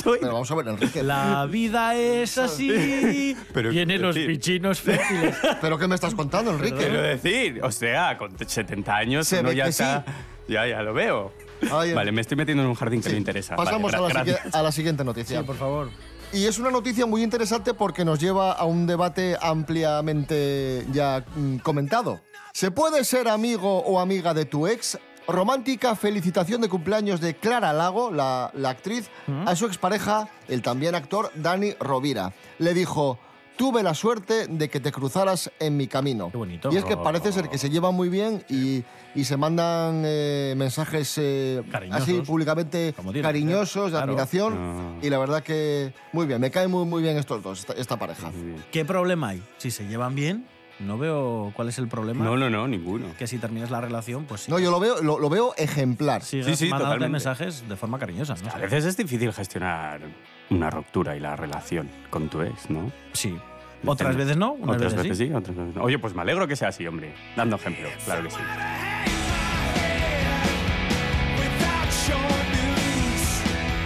Pero 0.03 0.33
vamos 0.33 0.51
a 0.51 0.55
ver, 0.55 0.67
Enrique. 0.67 1.03
La 1.03 1.45
vida 1.45 1.95
es 1.95 2.37
así. 2.37 3.35
Pero, 3.53 3.71
Tiene 3.71 3.97
los 3.97 4.15
decir- 4.15 4.27
bichinos 4.27 4.81
fértiles. 4.81 5.35
¿Pero 5.61 5.77
qué 5.77 5.87
me 5.87 5.95
estás 5.95 6.13
contando, 6.15 6.51
Enrique? 6.51 6.77
Quiero 6.77 7.01
decir, 7.01 7.59
o 7.63 7.71
sea, 7.71 8.17
con 8.17 8.31
70 8.37 8.95
años 8.95 9.27
Se 9.27 9.39
uno 9.39 9.49
ve 9.49 9.55
ya 9.55 9.63
que 9.65 9.69
está... 9.71 10.05
Ya, 10.47 10.67
ya 10.67 10.83
lo 10.83 10.93
veo. 10.93 11.33
Ay, 11.71 11.93
vale, 11.93 12.11
me 12.11 12.21
estoy 12.21 12.37
metiendo 12.37 12.61
en 12.61 12.69
un 12.69 12.75
jardín 12.75 13.01
que 13.01 13.09
no 13.09 13.17
interesa. 13.17 13.55
Pasamos 13.55 13.91
Vale, 13.91 14.05
a, 14.05 14.13
la 14.13 14.23
sigui- 14.25 14.39
a 14.53 14.61
la 14.61 14.71
siguiente 14.71 15.03
noticia. 15.03 15.39
Sí, 15.39 15.43
por 15.45 15.55
favor. 15.55 15.89
Y 16.35 16.47
es 16.47 16.59
una 16.59 16.69
noticia 16.69 17.05
muy 17.05 17.23
interesante 17.23 17.73
porque 17.73 18.03
nos 18.03 18.19
lleva 18.19 18.51
a 18.51 18.65
un 18.65 18.85
debate 18.85 19.37
ampliamente 19.41 20.85
ya 20.91 21.23
mm, 21.33 21.59
comentado. 21.59 22.19
¿Se 22.51 22.71
puede 22.71 23.05
ser 23.05 23.29
amigo 23.29 23.79
o 23.79 24.01
amiga 24.01 24.33
de 24.33 24.43
tu 24.43 24.67
ex? 24.67 24.99
Romántica 25.29 25.95
felicitación 25.95 26.59
de 26.59 26.67
cumpleaños 26.67 27.21
de 27.21 27.37
Clara 27.37 27.71
Lago, 27.71 28.11
la, 28.11 28.51
la 28.53 28.69
actriz, 28.69 29.09
a 29.45 29.55
su 29.55 29.65
expareja, 29.65 30.27
el 30.49 30.61
también 30.61 30.93
actor 30.93 31.31
Dani 31.35 31.71
Rovira. 31.79 32.33
Le 32.59 32.73
dijo, 32.73 33.17
tuve 33.57 33.83
la 33.83 33.93
suerte 33.93 34.47
de 34.47 34.69
que 34.69 34.79
te 34.79 34.91
cruzaras 34.91 35.51
en 35.59 35.77
mi 35.77 35.87
camino. 35.87 36.29
Qué 36.31 36.37
bonito. 36.37 36.69
Y 36.71 36.77
es 36.77 36.83
que 36.83 36.97
parece 36.97 37.31
ser 37.31 37.49
que 37.49 37.57
se 37.57 37.69
llevan 37.69 37.95
muy 37.95 38.09
bien 38.09 38.43
y, 38.49 38.83
y 39.15 39.23
se 39.25 39.37
mandan 39.37 40.03
eh, 40.05 40.53
mensajes 40.57 41.13
eh, 41.17 41.63
Cariñosos. 41.71 42.01
así 42.03 42.13
públicamente 42.21 42.93
cariñosos, 43.21 43.85
de 43.85 43.91
claro. 43.91 44.05
admiración. 44.11 44.53
Ah. 44.57 44.99
Y 45.01 45.09
la 45.09 45.17
verdad 45.19 45.43
que 45.43 45.93
muy 46.13 46.25
bien, 46.25 46.41
me 46.41 46.51
cae 46.51 46.67
muy, 46.67 46.85
muy 46.85 47.01
bien 47.01 47.17
estos 47.17 47.41
dos, 47.41 47.59
esta, 47.59 47.73
esta 47.73 47.97
pareja. 47.97 48.31
¿Qué 48.71 48.83
problema 48.85 49.29
hay? 49.29 49.43
Si 49.57 49.71
se 49.71 49.87
llevan 49.87 50.15
bien, 50.15 50.45
no 50.79 50.97
veo 50.97 51.53
cuál 51.55 51.69
es 51.69 51.77
el 51.77 51.87
problema. 51.87 52.25
No, 52.25 52.35
no, 52.35 52.49
no, 52.49 52.67
ninguno. 52.67 53.05
Que 53.17 53.27
si 53.27 53.37
terminas 53.37 53.71
la 53.71 53.79
relación, 53.79 54.25
pues 54.25 54.41
sí. 54.41 54.51
No, 54.51 54.59
yo 54.59 54.71
lo 54.71 54.79
veo, 54.81 55.01
lo, 55.01 55.19
lo 55.19 55.29
veo 55.29 55.53
ejemplar. 55.57 56.21
sigas 56.23 56.47
Sí, 56.47 56.55
sí, 56.57 56.63
mandándote 56.65 56.99
totalmente. 56.99 57.11
mensajes 57.13 57.69
de 57.69 57.75
forma 57.77 57.97
cariñosa. 57.97 58.35
¿no? 58.43 58.51
A 58.51 58.57
veces 58.57 58.83
es 58.83 58.97
difícil 58.97 59.31
gestionar 59.31 60.01
una 60.49 60.69
ruptura 60.69 61.15
y 61.15 61.19
la 61.19 61.35
relación 61.35 61.89
con 62.09 62.29
tu 62.29 62.41
ex, 62.41 62.69
¿no? 62.69 62.91
Sí. 63.13 63.37
Otras 63.85 64.15
veces 64.15 64.35
no, 64.37 64.53
unas 64.53 64.77
otras 64.77 64.93
veces, 64.93 65.09
veces 65.09 65.17
sí. 65.17 65.27
sí, 65.27 65.33
otras 65.33 65.55
veces 65.55 65.75
no. 65.75 65.83
Oye, 65.83 65.99
pues 65.99 66.15
me 66.15 66.21
alegro 66.21 66.47
que 66.47 66.55
sea 66.55 66.69
así, 66.69 66.87
hombre. 66.87 67.13
Dando 67.35 67.55
ejemplo, 67.55 67.87
claro 68.05 68.23
que 68.23 68.31
sí. 68.31 68.37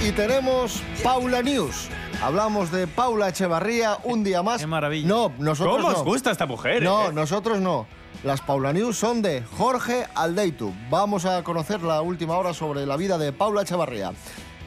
Y 0.08 0.12
tenemos 0.12 0.82
Paula 1.04 1.42
News. 1.42 1.90
Hablamos 2.22 2.72
de 2.72 2.88
Paula 2.88 3.30
Echevarría 3.30 3.98
un 4.04 4.24
día 4.24 4.42
más. 4.42 4.62
Qué 4.62 4.68
maravilla. 4.68 5.08
No, 5.08 5.32
nosotros 5.40 5.78
¿Cómo 5.78 5.92
no. 5.92 5.98
os 5.98 6.04
gusta 6.04 6.32
esta 6.32 6.46
mujer? 6.46 6.84
No, 6.84 7.10
eh? 7.10 7.14
nosotros 7.14 7.60
no. 7.60 7.86
Las 8.24 8.42
Paula 8.42 8.74
News 8.74 8.98
son 8.98 9.22
de 9.22 9.44
Jorge 9.44 10.06
Aldeitu. 10.16 10.74
Vamos 10.90 11.26
a 11.26 11.44
conocer 11.44 11.82
la 11.82 12.02
última 12.02 12.38
hora 12.38 12.54
sobre 12.54 12.86
la 12.86 12.98
vida 12.98 13.18
de 13.18 13.32
Paula 13.34 13.62
Echevarría. 13.62 14.12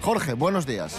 Jorge, 0.01 0.35
buenos 0.35 0.67
días. 0.67 0.97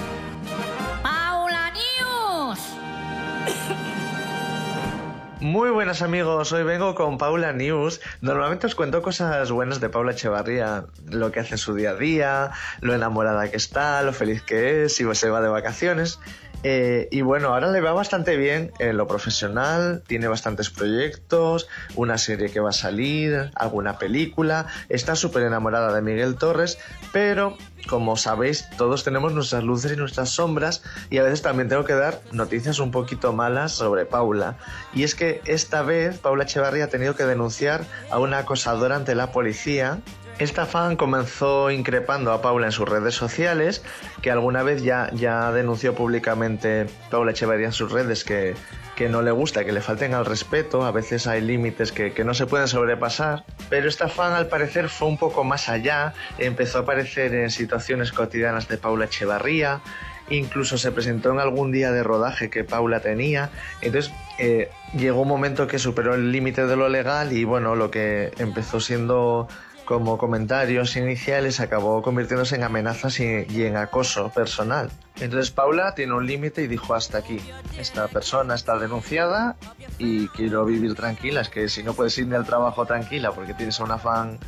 Muy 5.44 5.72
buenas 5.72 6.02
amigos, 6.02 6.54
hoy 6.54 6.64
vengo 6.64 6.96
con 6.96 7.18
Paula 7.18 7.52
News. 7.52 8.00
Normalmente 8.22 8.66
os 8.66 8.76
cuento 8.76 9.02
cosas 9.02 9.52
buenas 9.52 9.82
de 9.82 9.90
Paula 9.90 10.14
Echevarría, 10.14 10.86
lo 11.10 11.34
que 11.34 11.42
hace 11.42 11.56
en 11.56 11.58
su 11.58 11.76
día 11.76 11.90
a 11.90 11.96
día, 11.96 12.52
lo 12.80 12.94
enamorada 12.94 13.52
que 13.52 13.58
está, 13.58 14.02
lo 14.04 14.14
feliz 14.14 14.42
que 14.42 14.86
es, 14.86 14.96
si 14.96 15.04
se 15.16 15.30
va 15.30 15.42
de 15.42 15.50
vacaciones. 15.50 16.18
Eh, 16.64 17.10
y 17.12 17.22
bueno, 17.22 17.50
ahora 17.50 17.72
le 17.72 17.82
va 17.82 17.94
bastante 17.94 18.38
bien 18.38 18.72
en 18.80 18.98
lo 18.98 19.08
profesional, 19.08 20.02
tiene 20.08 20.28
bastantes 20.28 20.70
proyectos, 20.70 21.68
una 21.96 22.18
serie 22.18 22.50
que 22.50 22.60
va 22.60 22.70
a 22.70 22.74
salir, 22.74 23.52
alguna 23.56 23.98
película, 23.98 24.68
está 24.90 25.16
súper 25.16 25.44
enamorada 25.44 25.94
de 25.94 26.02
Miguel 26.02 26.36
Torres, 26.36 26.80
pero 27.12 27.58
como 27.88 28.16
sabéis, 28.16 28.70
todos 28.78 29.04
tenemos 29.04 29.34
nuestras 29.34 29.64
luces 29.64 29.92
y 29.92 29.98
nuestras 29.98 30.30
sombras 30.30 30.84
y 31.10 31.18
a 31.18 31.24
veces 31.24 31.42
también 31.42 31.68
tengo 31.68 31.84
que 31.84 31.94
dar 31.94 32.22
noticias 32.32 32.80
un 32.80 32.92
poquito 32.92 33.34
malas 33.34 33.74
sobre 33.74 34.06
Paula. 34.06 34.58
Y 34.94 35.04
es 35.04 35.16
que 35.16 35.42
esta 35.46 35.82
vez 35.82 36.18
Paula 36.20 36.46
Echevarría 36.46 36.86
ha 36.86 36.90
tenido 36.90 37.16
que 37.16 37.26
denunciar 37.26 37.84
a 38.10 38.20
una 38.20 38.40
acosadora 38.40 38.96
ante 38.96 39.16
la 39.16 39.32
policía 39.32 40.00
esta 40.40 40.66
fan 40.66 40.96
comenzó 40.96 41.70
increpando 41.70 42.32
a 42.32 42.42
Paula 42.42 42.66
en 42.66 42.72
sus 42.72 42.90
redes 42.90 43.14
sociales, 43.14 43.84
que 44.22 44.32
alguna 44.32 44.64
vez 44.64 44.84
ya, 44.84 45.10
ya 45.14 45.52
denunció 45.52 45.94
públicamente 45.94 46.88
Paula 47.12 47.32
Echeverría 47.32 47.68
en 47.68 47.72
sus 47.72 47.92
redes 47.92 48.24
que, 48.24 48.56
que 48.96 49.10
no 49.10 49.22
le 49.22 49.32
gusta, 49.32 49.64
que 49.64 49.72
le 49.72 49.82
falten 49.82 50.14
al 50.14 50.26
respeto, 50.26 50.84
a 50.84 50.92
veces 50.92 51.28
hay 51.28 51.42
límites 51.42 51.92
que, 51.92 52.14
que 52.14 52.24
no 52.24 52.34
se 52.34 52.48
pueden 52.48 52.68
sobrepasar, 52.68 53.46
pero 53.70 53.88
esta 53.88 54.08
fan 54.08 54.34
al 54.34 54.48
parecer 54.48 54.90
fue 54.90 55.08
un 55.08 55.18
poco 55.18 55.44
más 55.44 55.70
allá, 55.70 56.14
empezó 56.38 56.80
a 56.80 56.82
aparecer 56.82 57.34
en 57.36 57.50
situaciones 57.50 58.12
cotidianas 58.12 58.68
de 58.68 58.78
Paula 58.78 59.06
Echevarría, 59.06 59.82
incluso 60.30 60.78
se 60.78 60.92
presentó 60.92 61.32
en 61.32 61.40
algún 61.40 61.72
día 61.72 61.92
de 61.92 62.02
rodaje 62.02 62.50
que 62.50 62.64
Paula 62.64 63.02
tenía, 63.02 63.52
entonces 63.82 64.12
eh, 64.40 64.70
llegó 64.98 65.22
un 65.22 65.28
momento 65.28 65.68
que 65.68 65.80
superó 65.80 66.16
el 66.16 66.32
límite 66.32 66.66
de 66.66 66.76
lo 66.76 66.90
legal 66.90 67.34
y 67.34 67.44
bueno, 67.44 67.76
lo 67.76 67.92
que 67.92 68.32
empezó 68.40 68.80
siendo 68.80 69.48
como 69.86 70.18
comentarios 70.18 70.96
iniciales 70.96 71.60
acabó 71.60 72.02
convirtiéndose 72.02 72.56
en 72.56 72.64
amenazas 72.64 73.20
y, 73.20 73.66
en 73.66 73.78
acoso 73.78 74.30
personal. 74.30 74.90
Entonces 75.20 75.52
Paula 75.52 75.94
tiene 75.96 76.14
un 76.14 76.26
límite 76.26 76.64
y 76.64 76.68
dijo 76.68 76.96
hasta 76.96 77.20
aquí. 77.20 77.40
Esta 77.78 78.08
persona 78.08 78.56
está 78.56 78.78
denunciada 78.78 79.56
y 79.98 80.28
quiero 80.30 80.66
vivir 80.66 80.96
tranquila. 80.96 81.42
Es 81.42 81.50
que 81.50 81.70
si 81.70 81.84
no 81.84 81.94
puedes 81.94 82.18
ir 82.18 82.34
al 82.34 82.46
trabajo 82.46 82.86
tranquila 82.86 83.32
porque 83.32 83.54
tienes 83.54 83.80
a 83.80 83.84
una 83.84 83.98
fan 83.98 84.40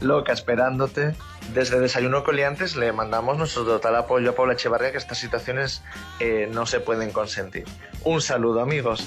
loca 0.00 0.32
esperándote. 0.32 1.14
Desde 1.52 1.80
Desayuno 1.80 2.24
Coliantes 2.24 2.76
le 2.76 2.92
mandamos 2.92 3.38
nuestro 3.38 3.64
total 3.64 3.96
apoyo 3.96 4.30
a 4.30 4.34
Paula 4.34 4.54
Echevarría 4.54 4.92
que 4.92 4.98
estas 4.98 5.18
situaciones 5.18 5.82
eh, 6.20 6.48
no 6.52 6.66
se 6.66 6.80
pueden 6.80 7.10
consentir. 7.10 7.64
Un 8.02 8.20
saludo 8.20 8.60
amigos. 8.60 9.04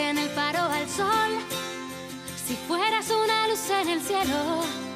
En 0.00 0.18
el 0.18 0.28
paro 0.30 0.60
al 0.60 0.88
sol. 0.88 1.30
Si 2.46 2.54
fueras 2.54 3.10
una 3.10 3.48
luz 3.48 3.70
en 3.70 3.88
el 3.88 4.00
cielo. 4.00 4.87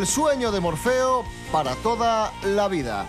El 0.00 0.06
sueño 0.06 0.50
de 0.50 0.60
Morfeo 0.60 1.26
para 1.52 1.74
toda 1.76 2.32
la 2.42 2.68
vida. 2.68 3.04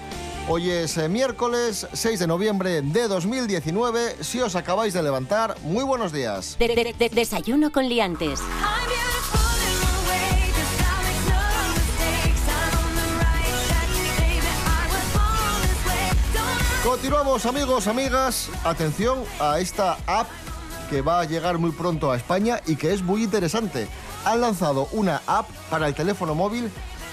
Hoy 0.49 0.69
es 0.69 0.97
eh, 0.97 1.07
miércoles 1.07 1.87
6 1.93 2.19
de 2.19 2.27
noviembre 2.27 2.81
de 2.81 3.07
2019. 3.07 4.17
Si 4.21 4.41
os 4.41 4.57
acabáis 4.57 4.93
de 4.93 5.01
levantar, 5.01 5.55
muy 5.63 5.85
buenos 5.85 6.11
días. 6.11 6.57
De- 6.59 6.67
de- 6.67 6.93
de- 6.99 7.07
desayuno 7.09 7.71
con 7.71 7.87
liantes. 7.87 8.41
Continuamos 16.83 17.45
amigos, 17.45 17.87
amigas. 17.87 18.49
Atención 18.63 19.19
a 19.39 19.59
esta 19.59 19.97
app 20.07 20.27
que 20.89 21.01
va 21.01 21.21
a 21.21 21.25
llegar 21.25 21.57
muy 21.57 21.71
pronto 21.71 22.11
a 22.11 22.17
España 22.17 22.59
y 22.65 22.75
que 22.75 22.93
es 22.93 23.01
muy 23.01 23.23
interesante. 23.23 23.87
Han 24.25 24.41
lanzado 24.41 24.87
una 24.91 25.21
app 25.27 25.49
para 25.69 25.87
el 25.87 25.93
teléfono 25.95 26.35
móvil 26.35 26.69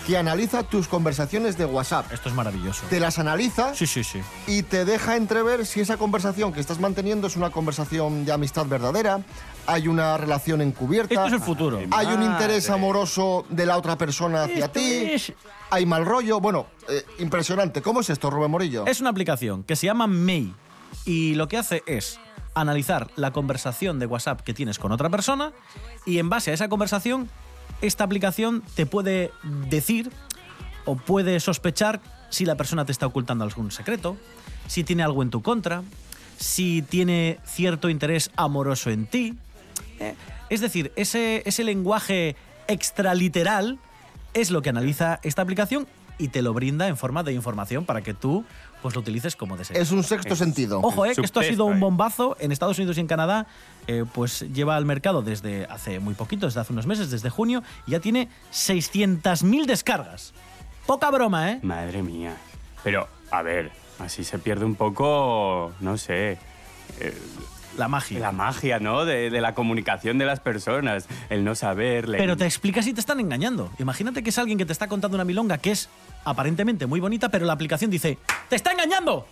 que 0.07 0.17
analiza 0.17 0.63
tus 0.63 0.89
conversaciones 0.89 1.59
de 1.59 1.67
WhatsApp. 1.67 2.11
Esto 2.13 2.29
es 2.31 2.35
maravilloso. 2.35 2.83
Te 2.89 2.99
las 2.99 3.19
analiza 3.19 3.75
Sí, 3.75 3.87
sí, 3.87 4.03
sí. 4.05 4.21
y 4.47 4.63
te 4.63 4.85
deja 4.87 5.17
entrever 5.17 5.67
si 5.67 5.81
esa 5.81 5.99
conversación 5.99 6.53
que 6.53 6.61
estás 6.61 6.81
manteniendo 6.81 7.27
es 7.27 7.37
una 7.37 7.51
conversación 7.51 8.25
de 8.25 8.33
amistad 8.33 8.65
verdadera, 8.67 9.21
hay 9.67 9.87
una 9.87 10.17
relación 10.17 10.63
encubierta. 10.63 11.13
Esto 11.13 11.27
es 11.27 11.33
el 11.35 11.41
futuro. 11.41 11.79
Hay 11.91 12.07
un 12.07 12.23
interés 12.23 12.71
amoroso 12.71 13.45
de 13.51 13.67
la 13.67 13.77
otra 13.77 13.97
persona 13.99 14.45
hacia 14.45 14.69
ti. 14.73 14.81
es- 15.13 15.33
Hay 15.71 15.85
mal 15.85 16.07
rollo. 16.07 16.41
Bueno, 16.41 16.67
eh, 16.89 17.05
impresionante. 17.19 17.83
¿Cómo 17.83 18.01
es 18.01 18.09
esto, 18.09 18.31
Rubén 18.31 18.51
Morillo? 18.51 18.87
Es 18.87 19.01
una 19.03 19.11
aplicación 19.11 19.63
que 19.65 19.77
se 19.77 19.85
llama 19.87 20.07
May 20.07 20.55
y 21.05 21.35
lo 21.35 21.47
que 21.49 21.59
hace 21.59 21.83
es 21.87 22.19
analizar 22.61 23.09
la 23.17 23.33
conversación 23.33 23.99
de 23.99 24.07
WhatsApp 24.07 24.41
que 24.43 24.55
tienes 24.55 24.79
con 24.79 24.93
otra 24.93 25.11
persona 25.11 25.53
y 26.07 26.19
en 26.19 26.29
base 26.29 26.51
a 26.51 26.55
esa 26.55 26.69
conversación 26.69 27.29
esta 27.81 28.05
aplicación 28.05 28.63
te 28.75 28.87
puede 28.87 29.31
decir 29.69 30.11
o 30.85 30.97
puede 30.97 31.39
sospechar 31.41 32.01
si 32.31 32.45
la 32.45 32.57
persona 32.57 32.85
te 32.85 32.93
está 32.93 33.07
ocultando 33.07 33.45
algún 33.45 33.71
secreto, 33.71 34.17
si 34.67 34.85
tiene 34.85 35.03
algo 35.03 35.23
en 35.23 35.31
tu 35.31 35.43
contra, 35.43 35.83
si 36.39 36.83
tiene 36.83 37.39
cierto 37.45 37.89
interés 37.89 38.31
amoroso 38.37 38.91
en 38.91 39.07
ti. 39.07 39.35
Eh, 40.01 40.15
Es 40.51 40.61
decir, 40.61 40.93
ese, 40.97 41.43
ese 41.47 41.63
lenguaje 41.63 42.37
extraliteral 42.69 43.79
es 44.35 44.51
lo 44.51 44.63
que 44.63 44.71
analiza 44.71 45.21
esta 45.23 45.43
aplicación 45.43 45.87
y 46.19 46.29
te 46.29 46.43
lo 46.43 46.53
brinda 46.53 46.89
en 46.89 46.97
forma 46.97 47.23
de 47.23 47.33
información 47.33 47.85
para 47.85 48.03
que 48.03 48.15
tú 48.15 48.45
pues 48.83 48.95
lo 48.95 49.01
utilices 49.01 49.37
como 49.37 49.57
desees. 49.57 49.79
Es 49.79 49.91
un 49.93 50.03
sexto 50.03 50.37
sentido. 50.37 50.81
Ojo, 50.83 51.05
eh, 51.07 51.15
que 51.15 51.23
esto 51.23 51.41
ha 51.41 51.45
sido 51.45 51.65
un 51.65 51.81
bombazo 51.81 52.37
en 52.41 52.53
Estados 52.53 52.79
Unidos 52.79 52.97
y 52.97 53.01
en 53.01 53.07
Canadá. 53.07 53.47
eh, 53.87 54.05
pues 54.13 54.41
lleva 54.53 54.77
al 54.77 54.85
mercado 54.85 55.23
desde 55.23 55.65
hace 55.67 55.99
muy 55.99 56.15
poquito, 56.15 56.47
desde 56.47 56.61
hace 56.61 56.73
unos 56.75 56.87
meses, 56.87 57.11
desde 57.11 57.31
junio, 57.31 57.63
y 57.87 57.93
ya 57.93 58.01
tiene 58.01 58.29
600.000 58.53 59.65
descargas. 59.67 60.35
Poca 60.87 61.11
broma, 61.11 61.53
¿eh? 61.53 61.61
Madre 61.63 62.03
mía. 62.03 62.37
Pero, 62.85 63.09
a 63.31 63.43
ver, 63.43 63.71
así 63.99 64.25
se 64.25 64.39
pierde 64.39 64.65
un 64.65 64.75
poco, 64.75 65.73
no 65.81 65.97
sé, 65.97 66.39
eh, 67.01 67.17
La 67.77 67.89
magia. 67.89 68.19
la 68.19 68.33
magia, 68.33 68.79
¿no? 68.81 69.05
De, 69.05 69.31
de 69.31 69.41
la 69.41 69.55
comunicación 69.55 70.19
de 70.19 70.25
las 70.27 70.41
personas, 70.41 71.07
el 71.29 71.45
no 71.45 71.55
saber. 71.55 72.07
Pero 72.07 72.37
te 72.37 72.45
explica 72.45 72.83
si 72.83 72.93
te 72.93 73.01
están 73.01 73.21
engañando. 73.21 73.71
Imagínate 73.79 74.23
que 74.23 74.31
es 74.31 74.39
alguien 74.39 74.59
que 74.59 74.67
te 74.67 74.73
está 74.73 74.89
contando 74.89 75.17
una 75.17 75.25
milonga 75.25 75.59
que 75.59 75.71
es 75.73 75.89
aparentemente 76.25 76.87
muy 76.87 77.01
bonita, 77.01 77.29
pero 77.29 77.47
la 77.47 77.53
aplicación 77.53 77.91
dice, 77.91 78.19
¡te 78.49 78.57
está 78.57 78.73
engañando! 78.73 79.27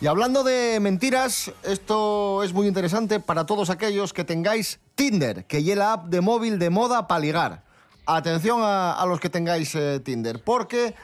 Y 0.00 0.06
hablando 0.08 0.42
de 0.42 0.80
mentiras, 0.80 1.52
esto 1.62 2.42
es 2.42 2.52
muy 2.52 2.66
interesante 2.66 3.20
para 3.20 3.46
todos 3.46 3.70
aquellos 3.70 4.12
que 4.12 4.24
tengáis 4.24 4.80
Tinder, 4.96 5.44
que 5.44 5.58
es 5.58 5.76
la 5.76 5.92
app 5.92 6.06
de 6.06 6.20
móvil 6.20 6.58
de 6.58 6.70
moda 6.70 7.06
para 7.06 7.20
ligar. 7.20 7.62
Atención 8.04 8.58
a, 8.62 8.94
a 8.94 9.06
los 9.06 9.20
que 9.20 9.30
tengáis 9.30 9.72
eh, 9.76 10.00
Tinder, 10.00 10.42
porque 10.42 10.94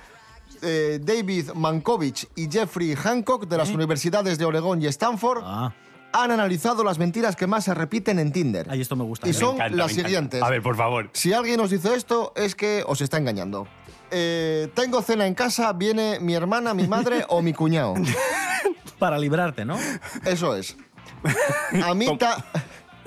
eh, 0.62 0.98
David 1.00 1.50
Mankovich 1.54 2.26
y 2.34 2.50
Jeffrey 2.50 2.96
Hancock 2.96 3.46
de 3.46 3.56
las 3.56 3.70
universidades 3.70 4.36
de 4.36 4.44
Oregón 4.44 4.82
y 4.82 4.86
Stanford 4.86 5.42
Ah, 5.44 5.72
han 6.12 6.30
analizado 6.30 6.84
las 6.84 6.98
mentiras 6.98 7.36
que 7.36 7.46
más 7.46 7.64
se 7.64 7.74
repiten 7.74 8.18
en 8.18 8.32
Tinder. 8.32 8.70
ahí 8.70 8.80
esto 8.80 8.96
me 8.96 9.04
gusta. 9.04 9.28
Y 9.28 9.32
son 9.34 9.56
encanta, 9.56 9.76
las 9.76 9.92
siguientes. 9.92 10.42
A 10.42 10.48
ver, 10.50 10.62
por 10.62 10.76
favor. 10.76 11.10
Si 11.12 11.32
alguien 11.32 11.60
os 11.60 11.70
dice 11.70 11.94
esto, 11.94 12.32
es 12.36 12.54
que 12.54 12.82
os 12.86 13.00
está 13.00 13.18
engañando. 13.18 13.68
Eh, 14.10 14.68
tengo 14.74 15.02
cena 15.02 15.26
en 15.26 15.34
casa, 15.34 15.72
viene 15.74 16.18
mi 16.20 16.34
hermana, 16.34 16.72
mi 16.74 16.86
madre 16.86 17.24
o 17.28 17.42
mi 17.42 17.52
cuñado. 17.52 17.94
Para 18.98 19.18
librarte, 19.18 19.64
¿no? 19.64 19.78
Eso 20.24 20.56
es. 20.56 20.76
A 21.84 21.94
mí, 21.94 22.06
ta- 22.18 22.44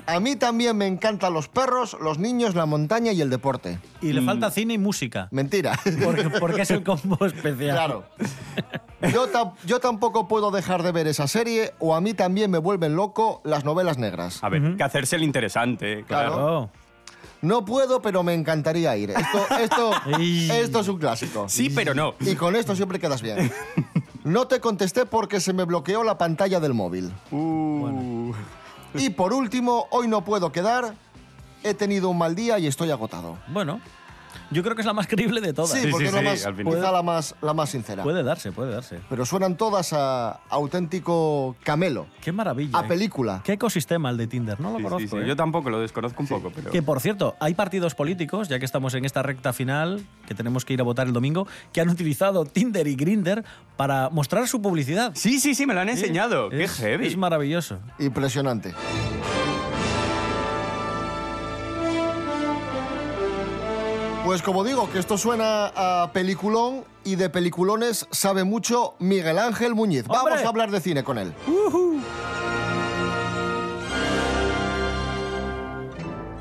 a 0.05 0.19
mí 0.19 0.35
también 0.35 0.77
me 0.77 0.87
encantan 0.87 1.33
los 1.33 1.47
perros, 1.47 1.97
los 2.01 2.17
niños, 2.19 2.55
la 2.55 2.65
montaña 2.65 3.11
y 3.11 3.21
el 3.21 3.29
deporte. 3.29 3.79
Y 4.01 4.13
le 4.13 4.21
falta 4.21 4.51
cine 4.51 4.73
y 4.73 4.77
música. 4.77 5.27
Mentira. 5.31 5.79
Porque, 6.03 6.29
porque 6.39 6.61
es 6.63 6.71
el 6.71 6.83
combo 6.83 7.17
especial. 7.25 7.71
Claro. 7.75 8.03
Yo, 9.11 9.27
ta- 9.27 9.53
yo 9.65 9.79
tampoco 9.79 10.27
puedo 10.27 10.51
dejar 10.51 10.83
de 10.83 10.91
ver 10.91 11.07
esa 11.07 11.27
serie 11.27 11.73
o 11.79 11.95
a 11.95 12.01
mí 12.01 12.13
también 12.13 12.51
me 12.51 12.57
vuelven 12.57 12.95
loco 12.95 13.41
las 13.43 13.63
novelas 13.65 13.97
negras. 13.97 14.43
A 14.43 14.49
ver, 14.49 14.75
que 14.77 14.83
hacerse 14.83 15.15
el 15.15 15.23
interesante, 15.23 16.03
claro. 16.07 16.31
Claro. 16.33 16.69
No 17.41 17.65
puedo, 17.65 18.03
pero 18.03 18.21
me 18.21 18.35
encantaría 18.35 18.95
ir. 18.97 19.09
Esto, 19.11 19.55
esto, 19.59 19.91
esto 20.53 20.79
es 20.81 20.87
un 20.87 20.99
clásico. 20.99 21.49
Sí, 21.49 21.71
pero 21.73 21.95
no. 21.95 22.13
Y 22.19 22.35
con 22.35 22.55
esto 22.55 22.75
siempre 22.75 22.99
quedas 22.99 23.21
bien. 23.21 23.51
No 24.23 24.45
te 24.47 24.59
contesté 24.59 25.07
porque 25.07 25.39
se 25.39 25.51
me 25.51 25.63
bloqueó 25.63 26.03
la 26.03 26.19
pantalla 26.19 26.59
del 26.59 26.75
móvil. 26.75 27.11
Uh, 27.31 28.31
Y 28.95 29.09
por 29.11 29.33
último, 29.33 29.87
hoy 29.91 30.07
no 30.07 30.23
puedo 30.23 30.51
quedar. 30.51 30.95
He 31.63 31.73
tenido 31.73 32.09
un 32.09 32.17
mal 32.17 32.35
día 32.35 32.59
y 32.59 32.67
estoy 32.67 32.91
agotado. 32.91 33.37
Bueno, 33.47 33.79
yo 34.51 34.63
creo 34.63 34.75
que 34.75 34.81
es 34.81 34.85
la 34.85 34.93
más 34.93 35.07
creíble 35.07 35.41
de 35.41 35.53
todas. 35.53 35.71
Sí, 35.71 35.81
Sí, 35.81 35.87
porque 35.91 36.09
sí, 36.09 36.15
es 36.15 36.23
la 36.23 36.35
sí, 36.35 36.45
más, 36.45 36.75
quizá 36.75 36.91
la 36.91 37.01
más, 37.01 37.35
la 37.41 37.53
más 37.53 37.69
sincera. 37.69 38.03
Puede 38.03 38.23
darse, 38.23 38.51
puede 38.51 38.71
darse. 38.71 38.99
Pero 39.09 39.25
suenan 39.25 39.57
todas 39.57 39.93
a 39.93 40.39
auténtico 40.49 41.55
camelo. 41.63 42.07
Qué 42.21 42.31
maravilla. 42.31 42.77
A 42.79 42.85
¿eh? 42.85 42.87
película. 42.87 43.41
Qué 43.43 43.53
ecosistema 43.53 44.09
el 44.09 44.17
de 44.17 44.27
Tinder, 44.27 44.59
no 44.59 44.69
lo 44.77 44.83
conozco. 44.83 45.17
sí. 45.17 45.23
¿eh? 45.23 45.27
Yo 45.27 45.35
tampoco 45.35 45.69
lo 45.69 45.79
desconozco 45.79 46.21
un 46.21 46.27
poco, 46.27 46.51
pero. 46.53 46.71
Que 46.71 46.81
por 46.81 46.99
cierto, 46.99 47.35
hay 47.39 47.53
partidos 47.53 47.95
políticos, 47.95 48.47
ya 48.47 48.59
que 48.59 48.65
estamos 48.65 48.93
en 48.93 49.05
esta 49.05 49.23
recta 49.23 49.53
final, 49.53 50.05
que 50.27 50.35
tenemos 50.35 50.65
que 50.65 50.73
ir 50.73 50.81
a 50.81 50.83
votar 50.83 51.07
el 51.07 51.13
domingo, 51.13 51.47
que 51.73 51.81
han 51.81 51.89
utilizado 51.89 52.45
Tinder 52.45 52.87
y 52.87 52.95
Grinder 52.95 53.43
para 53.77 54.09
mostrar 54.09 54.47
su 54.47 54.61
publicidad. 54.61 55.11
Sí, 55.15 55.39
sí, 55.39 55.55
sí, 55.55 55.65
me 55.65 55.73
lo 55.73 55.81
han 55.81 55.89
enseñado. 55.89 56.49
Qué 56.49 56.63
es, 56.63 56.77
heavy. 56.77 57.07
Es 57.07 57.17
maravilloso. 57.17 57.79
Impresionante. 57.99 58.73
Pues 64.31 64.41
como 64.41 64.63
digo, 64.63 64.89
que 64.89 64.97
esto 64.97 65.17
suena 65.17 65.73
a 65.75 66.13
peliculón 66.13 66.85
y 67.03 67.17
de 67.17 67.29
peliculones 67.29 68.07
sabe 68.11 68.45
mucho 68.45 68.93
Miguel 68.97 69.37
Ángel 69.37 69.75
Muñiz. 69.75 70.07
Vamos 70.07 70.41
a 70.41 70.47
hablar 70.47 70.71
de 70.71 70.79
cine 70.79 71.03
con 71.03 71.17
él. 71.17 71.33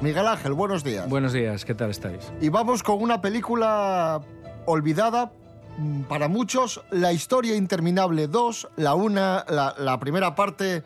Miguel 0.01 0.25
Ángel, 0.25 0.53
buenos 0.53 0.85
días. 0.85 1.09
Buenos 1.09 1.33
días, 1.33 1.65
¿qué 1.65 1.75
tal 1.75 1.91
estáis? 1.91 2.33
Y 2.41 2.49
vamos 2.49 2.85
con 2.85 3.03
una 3.03 3.21
película 3.21 4.21
olvidada 4.67 5.33
mm, 5.77 6.03
para 6.03 6.29
muchos, 6.29 6.83
La 6.93 7.13
historia 7.13 7.57
interminable 7.57 8.29
2, 8.29 8.69
la 8.77 8.95
una, 8.95 9.45
la, 9.49 9.75
la 9.77 9.99
primera 9.99 10.37
parte 10.37 10.85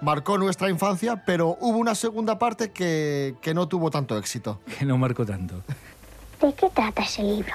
marcó 0.00 0.38
nuestra 0.38 0.70
infancia, 0.70 1.24
pero 1.26 1.58
hubo 1.60 1.76
una 1.76 1.94
segunda 1.94 2.38
parte 2.38 2.70
que, 2.72 3.34
que 3.42 3.52
no 3.52 3.68
tuvo 3.68 3.90
tanto 3.90 4.16
éxito. 4.16 4.62
Que 4.78 4.86
no 4.86 4.96
marco 4.96 5.26
tanto. 5.26 5.62
¿De 6.40 6.52
qué 6.54 6.68
trata 6.72 7.02
ese 7.02 7.22
libro? 7.22 7.52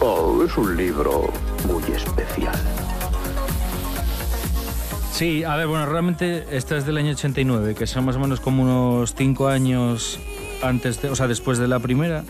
Oh, 0.00 0.42
es 0.44 0.56
un 0.56 0.76
libro 0.76 1.32
muy 1.66 1.82
especial. 1.92 2.54
Sí, 5.10 5.42
a 5.44 5.56
ver, 5.56 5.66
bueno, 5.66 5.86
realmente 5.86 6.44
esta 6.50 6.76
es 6.76 6.84
del 6.84 6.98
año 6.98 7.12
89, 7.12 7.74
que 7.74 7.86
son 7.86 8.04
más 8.04 8.16
o 8.16 8.20
menos 8.20 8.40
como 8.40 8.62
unos 8.62 9.14
cinco 9.14 9.48
años 9.48 10.20
antes, 10.62 11.00
de, 11.00 11.08
o 11.08 11.16
sea, 11.16 11.26
después 11.26 11.58
de 11.58 11.66
la 11.66 11.80
primera. 11.80 12.22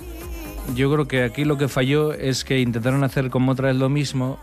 Yo 0.75 0.93
creo 0.93 1.07
que 1.07 1.25
aquí 1.25 1.45
lo 1.45 1.59
que 1.59 1.69
falló 1.69 2.13
es 2.13 2.45
que 2.45 2.61
intentaron 2.61 3.05
hacer 3.05 3.29
como 3.29 3.53
otra 3.53 3.69
vez 3.69 3.77
lo 3.77 3.89
mismo, 3.89 4.39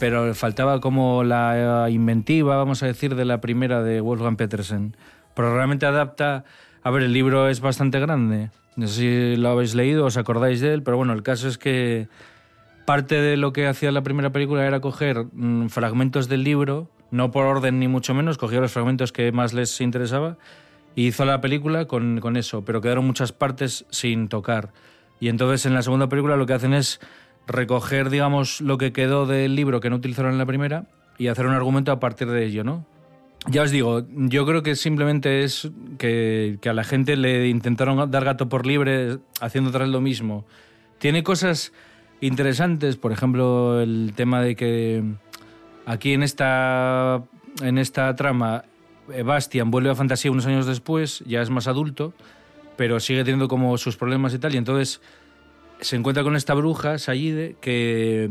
pero 0.00 0.26
le 0.26 0.34
faltaba 0.34 0.80
como 0.80 1.22
la 1.22 1.88
inventiva, 1.90 2.56
vamos 2.56 2.82
a 2.82 2.86
decir, 2.86 3.14
de 3.14 3.26
la 3.26 3.40
primera 3.40 3.82
de 3.82 4.00
Wolfgang 4.00 4.36
Petersen. 4.36 4.96
Pero 5.34 5.54
realmente 5.54 5.86
adapta... 5.86 6.44
A 6.84 6.90
ver, 6.90 7.04
el 7.04 7.12
libro 7.12 7.48
es 7.48 7.60
bastante 7.60 8.00
grande. 8.00 8.50
No 8.76 8.86
sé 8.86 8.94
si 8.94 9.36
lo 9.36 9.50
habéis 9.50 9.74
leído, 9.74 10.06
os 10.06 10.16
acordáis 10.16 10.60
de 10.60 10.72
él, 10.72 10.82
pero 10.82 10.96
bueno, 10.96 11.12
el 11.12 11.22
caso 11.22 11.48
es 11.48 11.58
que 11.58 12.08
parte 12.86 13.16
de 13.16 13.36
lo 13.36 13.52
que 13.52 13.66
hacía 13.66 13.92
la 13.92 14.02
primera 14.02 14.30
película 14.30 14.66
era 14.66 14.80
coger 14.80 15.26
mm, 15.32 15.68
fragmentos 15.68 16.28
del 16.28 16.42
libro, 16.42 16.90
no 17.10 17.30
por 17.30 17.44
orden 17.44 17.78
ni 17.78 17.88
mucho 17.88 18.14
menos, 18.14 18.38
cogía 18.38 18.60
los 18.60 18.72
fragmentos 18.72 19.12
que 19.12 19.30
más 19.32 19.52
les 19.52 19.80
interesaba 19.80 20.38
y 20.94 21.06
hizo 21.06 21.24
la 21.24 21.40
película 21.40 21.86
con, 21.86 22.20
con 22.20 22.36
eso, 22.36 22.64
pero 22.64 22.80
quedaron 22.80 23.06
muchas 23.06 23.32
partes 23.32 23.84
sin 23.90 24.28
tocar. 24.28 24.72
Y 25.20 25.28
entonces 25.28 25.66
en 25.66 25.74
la 25.74 25.82
segunda 25.82 26.08
película 26.08 26.36
lo 26.36 26.46
que 26.46 26.54
hacen 26.54 26.74
es 26.74 27.00
recoger, 27.46 28.10
digamos, 28.10 28.60
lo 28.60 28.78
que 28.78 28.92
quedó 28.92 29.26
del 29.26 29.54
libro 29.54 29.80
que 29.80 29.90
no 29.90 29.96
utilizaron 29.96 30.32
en 30.32 30.38
la 30.38 30.46
primera 30.46 30.86
y 31.18 31.28
hacer 31.28 31.46
un 31.46 31.52
argumento 31.52 31.92
a 31.92 32.00
partir 32.00 32.28
de 32.30 32.44
ello, 32.44 32.64
¿no? 32.64 32.86
Ya 33.48 33.62
os 33.62 33.72
digo, 33.72 34.06
yo 34.08 34.46
creo 34.46 34.62
que 34.62 34.76
simplemente 34.76 35.42
es 35.42 35.68
que, 35.98 36.58
a 36.64 36.72
la 36.72 36.84
gente 36.84 37.16
le 37.16 37.48
intentaron 37.48 38.10
dar 38.10 38.24
gato 38.24 38.48
por 38.48 38.66
libre 38.66 39.18
haciendo 39.40 39.70
otra 39.70 39.84
vez 39.84 39.90
lo 39.90 40.00
mismo. 40.00 40.46
Tiene 40.98 41.24
cosas 41.24 41.72
interesantes. 42.20 42.96
Por 42.96 43.10
ejemplo, 43.10 43.80
el 43.80 44.12
tema 44.14 44.40
de 44.42 44.54
que 44.54 45.02
aquí 45.86 46.12
en 46.12 46.22
esta, 46.22 47.24
en 47.60 47.78
esta 47.78 48.14
trama 48.14 48.64
eh, 49.12 49.24
Bastian 49.24 49.72
vuelve 49.72 49.90
a 49.90 49.96
fantasía 49.96 50.30
unos 50.30 50.46
años 50.46 50.66
después, 50.66 51.24
ya 51.26 51.42
es 51.42 51.50
más 51.50 51.66
adulto, 51.66 52.14
pero 52.76 53.00
sigue 53.00 53.24
teniendo 53.24 53.48
como 53.48 53.76
sus 53.76 53.96
problemas 53.96 54.32
y 54.34 54.38
tal. 54.38 54.54
Y 54.54 54.58
entonces 54.58 55.00
se 55.80 55.96
encuentra 55.96 56.22
con 56.22 56.36
esta 56.36 56.54
bruja, 56.54 56.98
Sayide, 56.98 57.56
que 57.60 58.30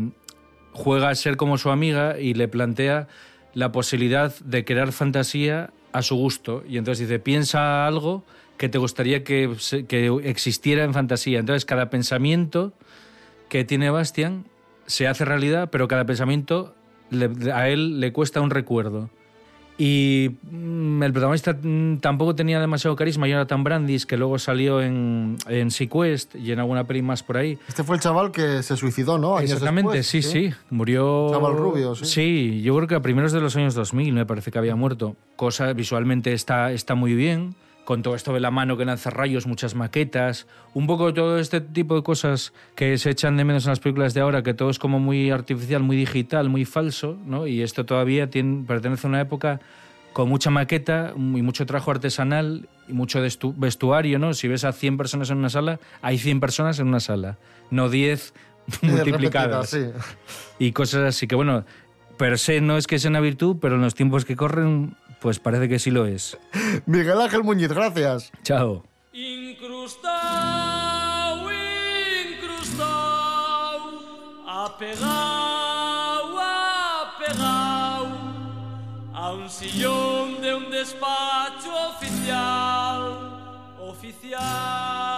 juega 0.72 1.10
a 1.10 1.16
ser 1.16 1.36
como 1.36 1.58
su 1.58 1.70
amiga 1.70 2.18
y 2.18 2.34
le 2.34 2.48
plantea 2.48 3.10
la 3.54 3.72
posibilidad 3.72 4.34
de 4.40 4.66
crear 4.66 4.92
fantasía 4.92 5.72
a 5.92 6.02
su 6.02 6.16
gusto. 6.16 6.64
Y 6.68 6.78
entonces 6.78 7.08
dice, 7.08 7.20
piensa 7.20 7.86
algo 7.86 8.24
que 8.58 8.70
te 8.70 8.78
gustaría 8.78 9.24
que, 9.24 9.56
que 9.88 10.08
existiera 10.24 10.84
en 10.84 10.94
fantasía. 10.94 11.40
Entonces 11.40 11.66
cada 11.66 11.90
pensamiento 11.90 12.74
que 13.50 13.64
tiene 13.66 13.90
Bastian 13.90 14.46
se 14.86 15.08
hace 15.08 15.26
realidad, 15.26 15.70
pero 15.72 15.88
cada 15.88 16.06
pensamiento 16.06 16.76
a 17.54 17.70
él 17.70 18.00
le 18.00 18.14
cuesta 18.14 18.42
un 18.42 18.50
recuerdo. 18.50 19.10
Y 19.84 20.38
mm, 20.44 21.02
el 21.02 21.12
protagonista 21.12 21.58
mm, 21.60 21.98
tampoco 22.02 22.36
tenía 22.36 22.60
demasiado 22.60 22.96
carisma, 22.96 23.28
Jonathan 23.28 23.64
Brandis, 23.64 24.06
que 24.06 24.16
luego 24.16 24.38
salió 24.38 24.80
en, 24.80 25.38
en 25.48 25.72
Sequest 25.72 26.36
y 26.36 26.52
en 26.52 26.60
alguna 26.60 26.84
peli 26.84 27.02
más 27.02 27.24
por 27.24 27.38
ahí. 27.38 27.58
Este 27.68 27.84
fue 27.84 27.96
el 27.96 28.02
chaval 28.04 28.30
que 28.30 28.62
se 28.62 28.78
suicidó, 28.78 29.18
¿no? 29.18 29.38
Años 29.38 29.54
Exactamente, 29.54 29.98
después, 29.98 30.24
sí, 30.24 30.50
sí, 30.50 30.54
Murió. 30.70 31.30
Chaval 31.32 31.58
rubio, 31.58 31.96
sí. 31.96 32.06
Sí, 32.06 32.62
yo 32.62 32.76
creo 32.76 32.88
que 32.88 32.94
a 32.94 33.00
primeros 33.00 33.32
de 33.32 33.42
los 33.42 33.56
años 33.56 33.74
2000 33.74 34.14
me 34.14 34.28
parece 34.28 34.52
que 34.52 34.60
había 34.60 34.76
muerto. 34.76 35.16
Cosa 35.36 35.74
visualmente 35.74 36.34
está, 36.34 36.72
está 36.72 36.94
muy 36.94 37.16
bien, 37.16 37.56
con 37.92 38.04
todo 38.04 38.16
esto 38.16 38.32
de 38.34 38.40
la 38.40 38.52
mano 38.52 38.78
que 38.78 38.86
lanza 38.86 39.10
rayos, 39.10 39.48
muchas 39.48 39.76
maquetas, 39.76 40.48
un 40.74 40.88
poco 40.88 41.14
todo 41.14 41.40
este 41.40 41.60
tipo 41.60 41.94
de 41.94 42.04
cosas 42.04 42.54
que 42.74 42.98
se 42.98 43.10
echan 43.10 43.36
de 43.36 43.44
menos 43.44 43.66
en 43.66 43.72
las 43.72 43.82
películas 43.82 44.14
de 44.14 44.22
ahora, 44.22 44.44
que 44.44 44.54
todo 44.54 44.70
es 44.70 44.80
como 44.80 44.98
muy 44.98 45.30
artificial, 45.30 45.84
muy 45.84 45.98
digital, 45.98 46.48
muy 46.48 46.64
falso, 46.64 47.18
¿no? 47.26 47.48
Y 47.48 47.62
esto 47.62 47.86
todavía 47.86 48.30
tiene, 48.30 48.64
pertenece 48.66 49.08
a 49.08 49.10
una 49.10 49.20
época 49.20 49.60
con 50.14 50.30
mucha 50.30 50.50
maqueta 50.50 51.12
y 51.18 51.42
mucho 51.42 51.66
trabajo 51.66 51.92
artesanal 51.92 52.70
y 52.88 52.94
mucho 52.94 53.20
vestuario, 53.58 54.20
¿no? 54.20 54.34
Si 54.36 54.48
ves 54.48 54.64
a 54.64 54.72
100 54.72 54.96
personas 54.96 55.30
en 55.30 55.40
una 55.40 55.50
sala, 55.50 55.82
hay 56.02 56.18
100 56.18 56.40
personas 56.40 56.80
en 56.80 56.88
una 56.88 57.02
sala, 57.02 57.40
no 57.72 57.90
10 57.90 58.34
multiplicadas 58.84 59.70
sí. 59.70 59.88
y 60.60 60.72
cosas 60.72 61.04
así 61.04 61.28
que 61.28 61.36
bueno, 61.36 61.66
per 62.18 62.40
se 62.40 62.62
no 62.62 62.78
es 62.78 62.88
que 62.88 63.00
sea 63.00 63.10
una 63.10 63.20
virtud, 63.20 63.58
pero 63.60 63.76
en 63.76 63.82
los 63.82 63.96
tiempos 63.96 64.24
que 64.24 64.38
corren, 64.38 64.96
pues 65.22 65.40
parece 65.40 65.70
que 65.70 65.80
sí 65.80 65.92
lo 65.92 66.06
es. 66.08 66.38
Miguel 66.86 67.22
Ángel 67.22 67.44
Muñiz, 67.44 67.70
gracias. 67.70 68.32
Chao. 68.44 68.84
Incrustao, 69.14 70.18
incrustao, 72.32 73.00
apegao, 74.48 76.40
apegao 77.06 78.08
a 79.14 79.32
un 79.34 79.50
sillón 79.50 80.42
de 80.42 80.56
un 80.56 80.72
despacho 80.72 81.72
oficial, 81.90 83.78
oficial. 83.80 85.11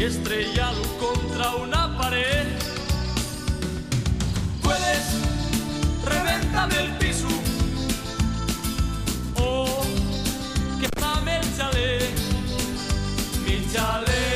Y 0.00 0.04
estrellarlo 0.04 0.82
contra 0.98 1.56
una 1.56 1.98
pared. 1.98 2.46
Puedes 4.62 5.04
revéntame 6.06 6.74
el 6.84 6.90
piso 6.96 7.28
o 9.36 9.66
quémame 10.80 11.40
el 11.40 11.56
chalet, 11.56 12.14
mi 13.44 13.70
chalet. 13.70 14.29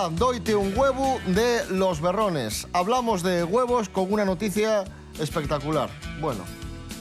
Sonaba 0.00 0.16
Doite 0.16 0.54
un 0.54 0.72
huevo 0.76 1.18
de 1.26 1.60
Los 1.70 2.00
Berrones. 2.00 2.66
Hablamos 2.72 3.22
de 3.22 3.44
huevos 3.44 3.90
con 3.90 4.10
una 4.10 4.24
noticia 4.24 4.84
espectacular. 5.18 5.90
Bueno, 6.22 6.40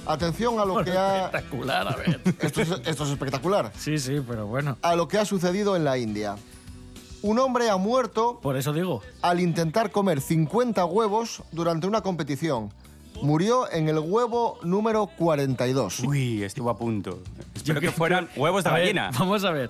atención 0.05 0.59
a 0.59 0.65
lo 0.65 0.83
que 0.83 0.91
ha... 0.91 1.25
Espectacular, 1.27 1.87
a 1.87 1.95
ver. 1.95 2.19
Esto 2.41 2.61
es, 2.61 2.69
esto 2.85 3.03
es 3.05 3.09
espectacular. 3.11 3.71
Sí, 3.77 3.97
sí, 3.99 4.21
pero 4.27 4.47
bueno. 4.47 4.77
A 4.81 4.95
lo 4.97 5.07
que 5.07 5.17
ha 5.17 5.23
sucedido 5.23 5.77
en 5.77 5.85
la 5.85 5.97
India. 5.97 6.35
Un 7.21 7.39
hombre 7.39 7.69
ha 7.69 7.77
muerto 7.77 8.39
Por 8.41 8.57
eso 8.57 8.73
digo. 8.73 9.01
al 9.21 9.39
intentar 9.39 9.91
comer 9.91 10.19
50 10.19 10.83
huevos 10.85 11.41
durante 11.53 11.87
una 11.87 12.01
competición. 12.01 12.73
Murió 13.21 13.71
en 13.71 13.87
el 13.87 13.99
huevo 13.99 14.59
número 14.63 15.07
42. 15.17 16.01
Uy, 16.01 16.43
estuvo 16.43 16.69
a 16.69 16.77
punto. 16.77 17.19
Espero 17.55 17.79
que 17.79 17.91
fueran 17.91 18.27
huevos 18.35 18.63
de 18.65 18.69
A 18.69 18.73
ver, 18.73 18.81
gallina. 18.83 19.11
vamos 19.17 19.43
a 19.45 19.51
ver. 19.51 19.69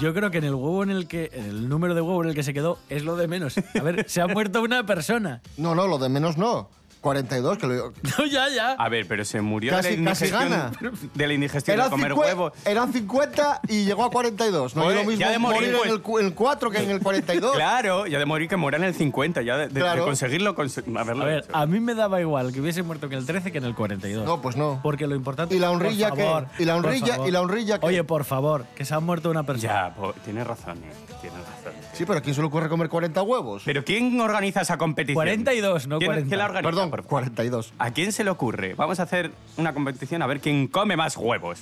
Yo 0.00 0.14
creo 0.14 0.30
que 0.30 0.38
en 0.38 0.44
el 0.44 0.54
huevo 0.54 0.82
en 0.82 0.90
el 0.90 1.06
que. 1.06 1.30
El 1.32 1.68
número 1.68 1.94
de 1.94 2.00
huevo 2.00 2.22
en 2.22 2.30
el 2.30 2.34
que 2.34 2.42
se 2.42 2.54
quedó 2.54 2.78
es 2.88 3.04
lo 3.04 3.16
de 3.16 3.28
menos. 3.28 3.56
A 3.58 3.82
ver, 3.82 4.08
se 4.08 4.20
ha 4.20 4.26
muerto 4.26 4.62
una 4.62 4.84
persona. 4.84 5.42
No, 5.56 5.74
no, 5.74 5.86
lo 5.86 5.98
de 5.98 6.08
menos 6.08 6.36
no. 6.36 6.70
42, 7.02 7.58
que 7.58 7.66
lo... 7.66 7.92
No, 8.18 8.24
ya, 8.24 8.48
ya. 8.48 8.72
A 8.72 8.88
ver, 8.88 9.06
pero 9.06 9.24
se 9.26 9.40
murió 9.42 9.72
Casi- 9.72 9.96
de 9.96 10.02
la 10.02 10.10
casi 10.12 10.24
indigestión, 10.26 10.50
gana. 10.50 10.72
de 11.14 11.26
la 11.26 11.34
indigestión 11.34 11.76
de 11.76 11.80
Eran, 11.82 11.90
comer 11.90 12.12
50 12.12 12.26
huevos. 12.34 12.52
eran 12.64 12.92
50 12.92 13.60
y 13.68 13.84
llegó 13.84 14.04
a 14.04 14.10
42. 14.10 14.74
No 14.76 14.82
Joder, 14.84 14.96
es 14.98 15.04
lo 15.04 15.10
mismo 15.10 15.20
ya 15.20 15.30
de 15.30 15.38
morir, 15.38 15.58
morir 15.60 15.72
pues. 15.76 15.86
en, 15.88 15.92
el, 15.92 16.00
cu- 16.02 16.18
el 16.20 16.34
4 16.34 16.70
que 16.70 16.78
en 16.78 16.90
el 16.90 17.00
42. 17.00 17.52
Claro, 17.56 18.06
ya 18.06 18.18
de 18.18 18.24
morir 18.24 18.48
que 18.48 18.56
muera 18.56 18.78
en 18.78 18.84
el 18.84 18.94
50, 18.94 19.42
ya 19.42 19.56
de, 19.56 19.66
de- 19.68 19.74
de 19.74 19.80
Claro. 19.80 20.04
conseguirlo, 20.04 20.54
conse- 20.54 20.84
haberlo 20.98 21.24
A 21.24 21.26
ver, 21.26 21.38
hecho. 21.44 21.48
a 21.56 21.66
mí 21.66 21.80
me 21.80 21.94
daba 21.94 22.20
igual 22.20 22.52
que 22.52 22.60
hubiese 22.60 22.82
muerto 22.82 23.06
en 23.06 23.12
el 23.14 23.26
13 23.26 23.50
que 23.52 23.58
en 23.58 23.64
el 23.64 23.74
42. 23.74 24.24
No, 24.24 24.40
pues 24.40 24.56
no. 24.56 24.80
Porque 24.82 25.06
lo 25.08 25.16
importante 25.16 25.56
¿Y 25.56 25.58
la 25.58 25.68
por 25.68 25.76
honrilla 25.78 26.10
qué? 26.12 26.22
favor, 26.24 26.46
¿Y 26.58 26.64
la 26.64 26.76
por 26.76 26.84
honrilla- 26.86 27.06
favor. 27.14 27.28
y 27.28 27.30
la 27.32 27.40
honrilla 27.40 27.80
qué? 27.80 27.86
Oye, 27.86 28.04
por 28.04 28.24
favor, 28.24 28.64
que 28.76 28.84
se 28.84 28.94
ha 28.94 29.00
muerto 29.00 29.28
una 29.30 29.42
persona. 29.42 29.72
Ya, 29.88 29.94
po- 29.94 30.14
tienes 30.24 30.46
razón, 30.46 30.78
eh, 30.78 30.92
tienes 31.20 31.40
razón. 31.40 31.72
Sí, 31.92 32.04
pero 32.06 32.20
¿a 32.20 32.22
quién 32.22 32.34
se 32.34 32.40
le 32.40 32.46
ocurre 32.46 32.68
comer 32.68 32.88
40 32.88 33.20
huevos? 33.22 33.62
Pero 33.64 33.84
¿quién 33.84 34.18
organiza 34.20 34.60
esa 34.62 34.78
competición? 34.78 35.14
42, 35.16 35.86
no 35.88 35.98
¿Quién, 35.98 36.08
40. 36.08 36.28
quién 36.28 36.38
la 36.38 36.44
organiza? 36.46 36.70
Perdón, 36.70 36.90
por 36.92 37.02
favor? 37.02 37.22
42. 37.24 37.72
¿A 37.78 37.90
quién 37.92 38.12
se 38.12 38.22
le 38.24 38.30
ocurre? 38.30 38.74
Vamos 38.74 39.00
a 39.00 39.04
hacer 39.04 39.32
una 39.56 39.72
competición 39.74 40.22
a 40.22 40.26
ver 40.26 40.40
quién 40.40 40.68
come 40.68 40.96
más 40.96 41.16
huevos. 41.16 41.58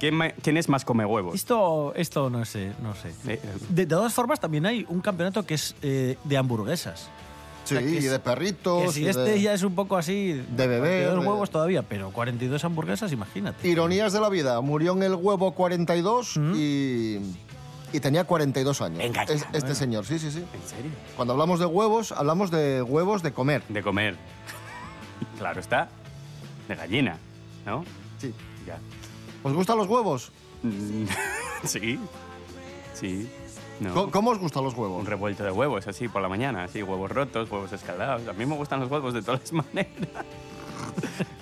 ¿Quién, 0.00 0.14
ma- 0.16 0.30
quién 0.30 0.56
es 0.56 0.68
más 0.68 0.84
come 0.84 1.04
huevos? 1.06 1.34
Esto, 1.36 1.92
esto 1.94 2.28
no 2.28 2.44
sé, 2.44 2.72
no 2.82 2.92
sé. 2.96 3.10
Eh, 3.10 3.40
eh, 3.40 3.40
De, 3.68 3.82
de 3.82 3.86
todas 3.86 4.12
formas, 4.12 4.40
también 4.40 4.66
hay 4.66 4.84
un 4.88 5.00
campeonato 5.00 5.46
que 5.46 5.54
es 5.54 5.76
eh, 5.82 6.16
de 6.24 6.36
hamburguesas. 6.36 7.08
Sí, 7.64 7.76
que 7.76 7.88
y 7.88 7.96
es- 7.98 8.10
de 8.10 8.18
perritos. 8.18 8.82
Que 8.86 8.88
si 8.92 9.02
y 9.04 9.06
este 9.08 9.20
de- 9.20 9.40
ya 9.40 9.54
es 9.54 9.62
un 9.62 9.76
poco 9.76 9.96
así. 9.96 10.32
de 10.32 10.64
42 10.66 11.22
de- 11.22 11.28
huevos 11.28 11.50
todavía, 11.50 11.82
pero 11.82 12.10
42 12.10 12.64
hamburguesas, 12.64 13.12
imagínate. 13.12 13.68
Ironías 13.68 14.12
de 14.12 14.20
la 14.20 14.28
vida. 14.28 14.60
Murió 14.60 14.92
en 14.94 15.04
el 15.04 15.14
huevo 15.14 15.52
42 15.52 16.36
y, 16.56 17.18
y 17.92 18.00
tenía 18.00 18.24
42 18.24 18.80
años. 18.80 18.98
Venga 18.98 19.24
ya, 19.24 19.34
Es- 19.34 19.46
este 19.52 19.76
señor, 19.76 20.04
sí, 20.04 20.18
sí, 20.18 20.32
sí. 20.32 20.38
¿En 20.38 20.68
serio? 20.68 20.90
Cuando 21.14 21.34
hablamos 21.34 21.60
de 21.60 21.66
huevos, 21.66 22.10
hablamos 22.10 22.50
de 22.50 22.82
huevos 22.82 23.22
de 23.22 23.30
comer. 23.32 23.62
De 23.68 23.82
comer. 23.84 24.16
Claro 25.42 25.58
está. 25.60 25.88
De 26.68 26.76
gallina, 26.76 27.16
¿no? 27.66 27.84
Sí. 28.18 28.32
Ya. 28.64 28.78
¿Os 29.42 29.52
gustan 29.52 29.76
los 29.76 29.88
huevos? 29.88 30.30
Mm, 30.62 31.04
sí. 31.64 31.98
Sí. 32.94 33.28
No. 33.80 33.92
¿Cómo, 33.92 34.10
cómo 34.12 34.30
os 34.30 34.38
gustan 34.38 34.62
los 34.62 34.74
Un 34.74 34.80
huevos? 34.80 35.04
revuelto 35.08 35.42
de 35.42 35.50
huevos, 35.50 35.88
así 35.88 36.06
por 36.06 36.22
la 36.22 36.28
mañana, 36.28 36.62
así, 36.64 36.80
huevos 36.84 37.10
rotos, 37.10 37.50
huevos 37.50 37.72
escaldados. 37.72 38.28
A 38.28 38.32
mí 38.34 38.46
me 38.46 38.54
gustan 38.54 38.78
los 38.78 38.88
huevos 38.88 39.12
de 39.14 39.22
todas 39.22 39.52
maneras. 39.52 39.88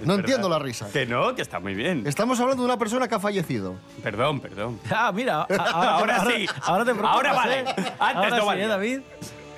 Es 0.00 0.06
No 0.06 0.14
verdad. 0.14 0.18
entiendo 0.20 0.48
la 0.48 0.58
risa. 0.58 0.88
Que 0.90 1.04
no, 1.04 1.34
que 1.34 1.42
está 1.42 1.60
muy 1.60 1.74
bien. 1.74 2.06
Estamos 2.06 2.40
hablando 2.40 2.62
de 2.62 2.66
una 2.68 2.78
persona 2.78 3.06
que 3.06 3.16
ha 3.16 3.20
fallecido. 3.20 3.74
Perdón, 4.02 4.40
perdón. 4.40 4.80
Ah, 4.90 5.12
mira. 5.14 5.42
a- 5.50 5.96
Ahora, 5.98 6.24
sí. 6.24 6.46
Ahora 6.62 6.84
te 6.86 6.92
preocupas, 6.94 7.14
Ahora 7.16 7.32
vale. 7.34 7.60
¿eh? 7.60 7.64
Antes 7.66 7.92
Ahora 8.00 8.30
no 8.30 8.40
sí, 8.40 8.46
valía. 8.46 8.64
¿eh, 8.64 8.68
David? 8.68 9.00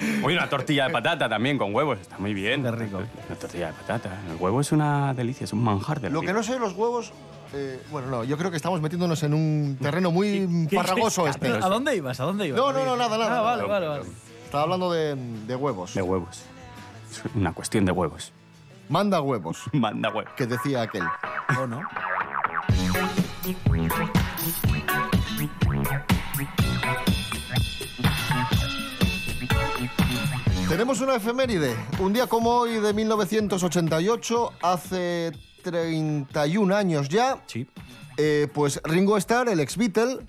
Oye, 0.24 0.36
una 0.36 0.48
tortilla 0.48 0.86
de 0.86 0.92
patata 0.92 1.28
también 1.28 1.58
con 1.58 1.74
huevos, 1.74 1.98
está 2.00 2.18
muy 2.18 2.34
bien. 2.34 2.62
Qué 2.62 2.70
rico. 2.70 2.98
Una 3.28 3.36
tortilla 3.38 3.66
de 3.68 3.72
patata. 3.74 4.10
El 4.30 4.36
huevo 4.36 4.60
es 4.60 4.72
una 4.72 5.14
delicia, 5.14 5.44
es 5.44 5.52
un 5.52 5.62
manjar 5.62 6.00
de 6.00 6.08
la 6.08 6.14
Lo 6.14 6.20
que 6.22 6.32
no 6.32 6.42
sé, 6.42 6.58
los 6.58 6.72
huevos. 6.74 7.12
eh, 7.54 7.80
bueno, 7.90 8.08
no, 8.08 8.24
yo 8.24 8.36
creo 8.38 8.50
que 8.50 8.56
estamos 8.56 8.80
metiéndonos 8.80 9.22
en 9.22 9.34
un 9.34 9.78
terreno 9.80 10.10
muy 10.10 10.66
¿Qué- 10.68 10.76
farragoso 10.76 11.24
qué- 11.24 11.30
este. 11.30 11.48
¿A 11.48 11.68
dónde 11.68 11.94
ibas? 11.96 12.18
¿A 12.20 12.24
dónde 12.24 12.48
ibas? 12.48 12.58
No, 12.60 12.72
no, 12.72 12.84
no, 12.84 12.96
nada, 12.96 13.18
nada. 13.18 13.38
Ah, 13.38 13.42
vale, 13.42 13.62
nada. 13.62 13.72
vale, 13.80 13.88
vale. 13.88 14.04
Estaba 14.44 14.64
hablando 14.64 14.92
de, 14.92 15.14
de 15.16 15.56
huevos. 15.56 15.94
De 15.94 16.02
huevos. 16.02 16.42
Es 17.10 17.22
una 17.34 17.52
cuestión 17.52 17.84
de 17.84 17.92
huevos. 17.92 18.32
Manda 18.88 19.20
huevos, 19.20 19.62
Manda 19.72 20.10
huevos. 20.10 20.32
que 20.36 20.46
decía 20.46 20.82
aquel. 20.82 21.04
¿O 21.58 21.66
no? 21.66 21.80
Tenemos 30.72 31.02
una 31.02 31.16
efeméride. 31.16 31.76
Un 32.00 32.14
día 32.14 32.26
como 32.26 32.48
hoy 32.48 32.80
de 32.80 32.94
1988, 32.94 34.52
hace 34.62 35.32
31 35.62 36.74
años 36.74 37.10
ya, 37.10 37.42
Sí. 37.46 37.68
eh, 38.16 38.48
pues 38.54 38.80
Ringo 38.82 39.18
Starr, 39.18 39.50
el 39.50 39.60
ex 39.60 39.76
Beatle, 39.76 40.20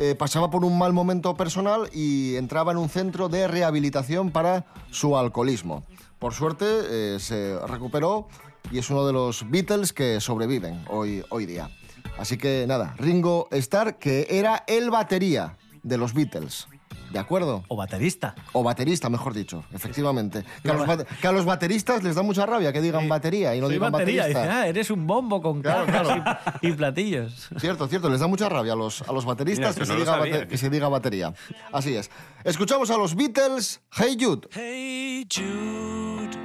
eh, 0.00 0.16
pasaba 0.16 0.50
por 0.50 0.64
un 0.64 0.76
mal 0.76 0.92
momento 0.92 1.36
personal 1.36 1.88
y 1.92 2.34
entraba 2.34 2.72
en 2.72 2.78
un 2.78 2.88
centro 2.88 3.28
de 3.28 3.46
rehabilitación 3.46 4.32
para 4.32 4.66
su 4.90 5.16
alcoholismo. 5.16 5.84
Por 6.18 6.34
suerte 6.34 6.64
eh, 6.66 7.18
se 7.20 7.56
recuperó 7.68 8.26
y 8.72 8.78
es 8.78 8.90
uno 8.90 9.06
de 9.06 9.12
los 9.12 9.48
Beatles 9.48 9.92
que 9.92 10.20
sobreviven 10.20 10.84
hoy, 10.88 11.22
hoy 11.30 11.46
día. 11.46 11.70
Así 12.18 12.36
que 12.36 12.64
nada, 12.66 12.96
Ringo 12.98 13.46
Starr, 13.52 14.00
que 14.00 14.26
era 14.28 14.64
el 14.66 14.90
batería 14.90 15.56
de 15.84 15.98
los 15.98 16.14
Beatles. 16.14 16.66
¿De 17.10 17.18
acuerdo? 17.18 17.62
O 17.68 17.76
baterista. 17.76 18.34
O 18.52 18.62
baterista, 18.62 19.08
mejor 19.08 19.34
dicho, 19.34 19.64
efectivamente. 19.72 20.44
Que 20.62 20.70
a, 20.70 20.74
los, 20.74 20.86
bate- 20.86 21.06
que 21.20 21.26
a 21.28 21.32
los 21.32 21.44
bateristas 21.44 22.02
les 22.02 22.14
da 22.16 22.22
mucha 22.22 22.44
rabia 22.46 22.72
que 22.72 22.80
digan 22.80 23.08
batería 23.08 23.54
y 23.54 23.60
no 23.60 23.66
Soy 23.66 23.74
digan 23.76 23.92
batería. 23.92 24.26
Dice, 24.26 24.34
baterista. 24.38 24.60
ah, 24.62 24.66
eres 24.68 24.90
un 24.90 25.06
bombo 25.06 25.40
con 25.40 25.62
Claro, 25.62 25.86
cajas 25.86 26.58
y, 26.62 26.68
y 26.68 26.72
platillos. 26.72 27.48
Cierto, 27.58 27.86
cierto, 27.88 28.08
les 28.10 28.20
da 28.20 28.26
mucha 28.26 28.48
rabia 28.48 28.72
a 28.72 28.76
los, 28.76 29.02
a 29.02 29.12
los 29.12 29.24
bateristas 29.24 29.74
Mira, 29.74 29.74
que, 29.76 29.82
eso 29.82 29.86
se 29.86 29.92
no 29.92 29.98
lo 29.98 30.04
diga 30.04 30.16
sabía. 30.18 30.34
bate- 30.40 30.48
que 30.48 30.58
se 30.58 30.70
diga 30.70 30.88
batería. 30.88 31.32
Así 31.72 31.94
es. 31.96 32.10
Escuchamos 32.42 32.90
a 32.90 32.96
los 32.98 33.14
Beatles, 33.14 33.80
Hey 33.92 34.16
Jude. 34.20 34.48
Hey 34.52 35.26
Jude, 35.32 36.36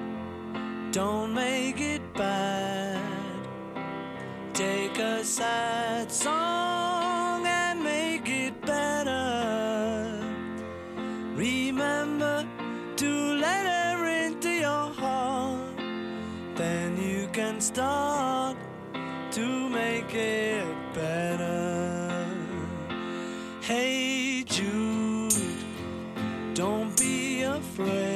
don't 0.91 1.33
make 1.33 1.79
it 1.95 2.01
bad. 2.17 2.97
Take 4.53 5.01
a 5.01 5.23
sad 5.23 6.09
song 6.09 6.98
can 17.59 17.65
start 17.65 18.57
to 19.31 19.69
make 19.69 20.13
it 20.15 20.65
better. 20.93 22.25
Hey 23.61 24.43
Jude. 24.45 25.33
Don't 26.53 26.97
be 26.97 27.41
afraid. 27.43 28.08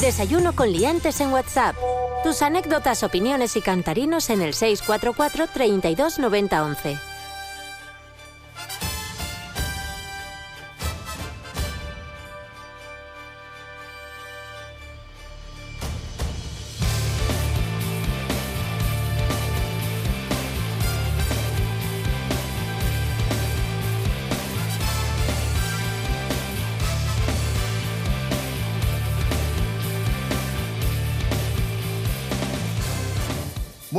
Desayuno 0.00 0.54
con 0.54 0.72
liantes 0.72 1.20
en 1.20 1.32
WhatsApp. 1.32 1.76
Tus 2.24 2.40
anécdotas, 2.40 3.02
opiniones 3.02 3.56
y 3.56 3.60
cantarinos 3.60 4.30
en 4.30 4.40
el 4.40 4.54
644 4.54 5.48
32 5.48 6.18
90 6.18 6.64
11. 6.64 7.11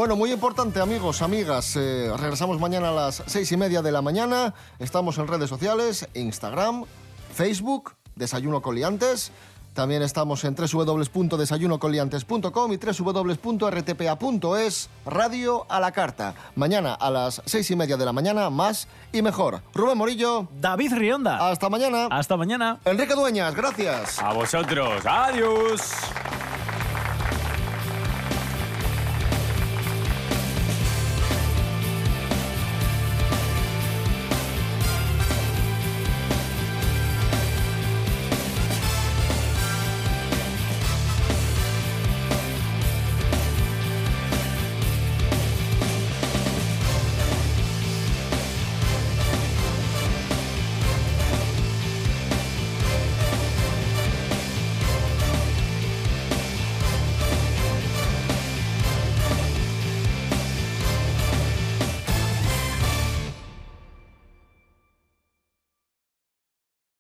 Bueno, 0.04 0.18
muy 0.18 0.34
importante, 0.34 0.82
amigos, 0.82 1.22
amigas. 1.22 1.78
eh, 1.78 2.12
regresamos 2.18 2.60
mañana 2.60 2.90
a 2.90 2.92
las 2.92 3.24
seis 3.26 3.50
y 3.54 3.56
media 3.56 3.82
de 3.82 3.90
la 3.90 4.02
mañana. 4.02 4.54
Estamos 4.78 5.18
en 5.18 5.30
redes 5.30 5.50
sociales, 5.50 6.10
Instagram, 6.14 6.84
Facebook, 7.34 7.94
Desayuno 8.14 8.62
Coliantes. 8.62 9.32
También 9.74 10.02
estamos 10.02 10.44
en 10.44 10.56
www.desayunocoliantes.com 10.56 12.74
y 12.74 12.80
www.rtpa.es, 13.00 14.90
Radio 15.06 15.66
a 15.70 15.80
la 15.80 15.94
Carta. 15.94 16.34
Mañana 16.56 16.96
a 16.96 17.10
las 17.10 17.42
seis 17.46 17.72
y 17.72 17.78
media 17.78 17.96
de 17.96 18.04
la 18.04 18.12
mañana, 18.12 18.50
más 18.50 18.90
y 19.14 19.22
mejor. 19.22 19.62
Rubén 19.74 19.98
Morillo, 19.98 20.50
David 20.60 20.96
Rionda. 20.96 21.50
hasta 21.50 21.70
mañana. 21.70 22.10
Hasta 22.12 22.36
mañana. 22.36 22.82
Enrique 22.84 23.14
Dueñas, 23.14 23.56
gracias. 23.56 24.20
A 24.20 24.34
vosotros. 24.34 25.06
Adiós. 25.06 25.80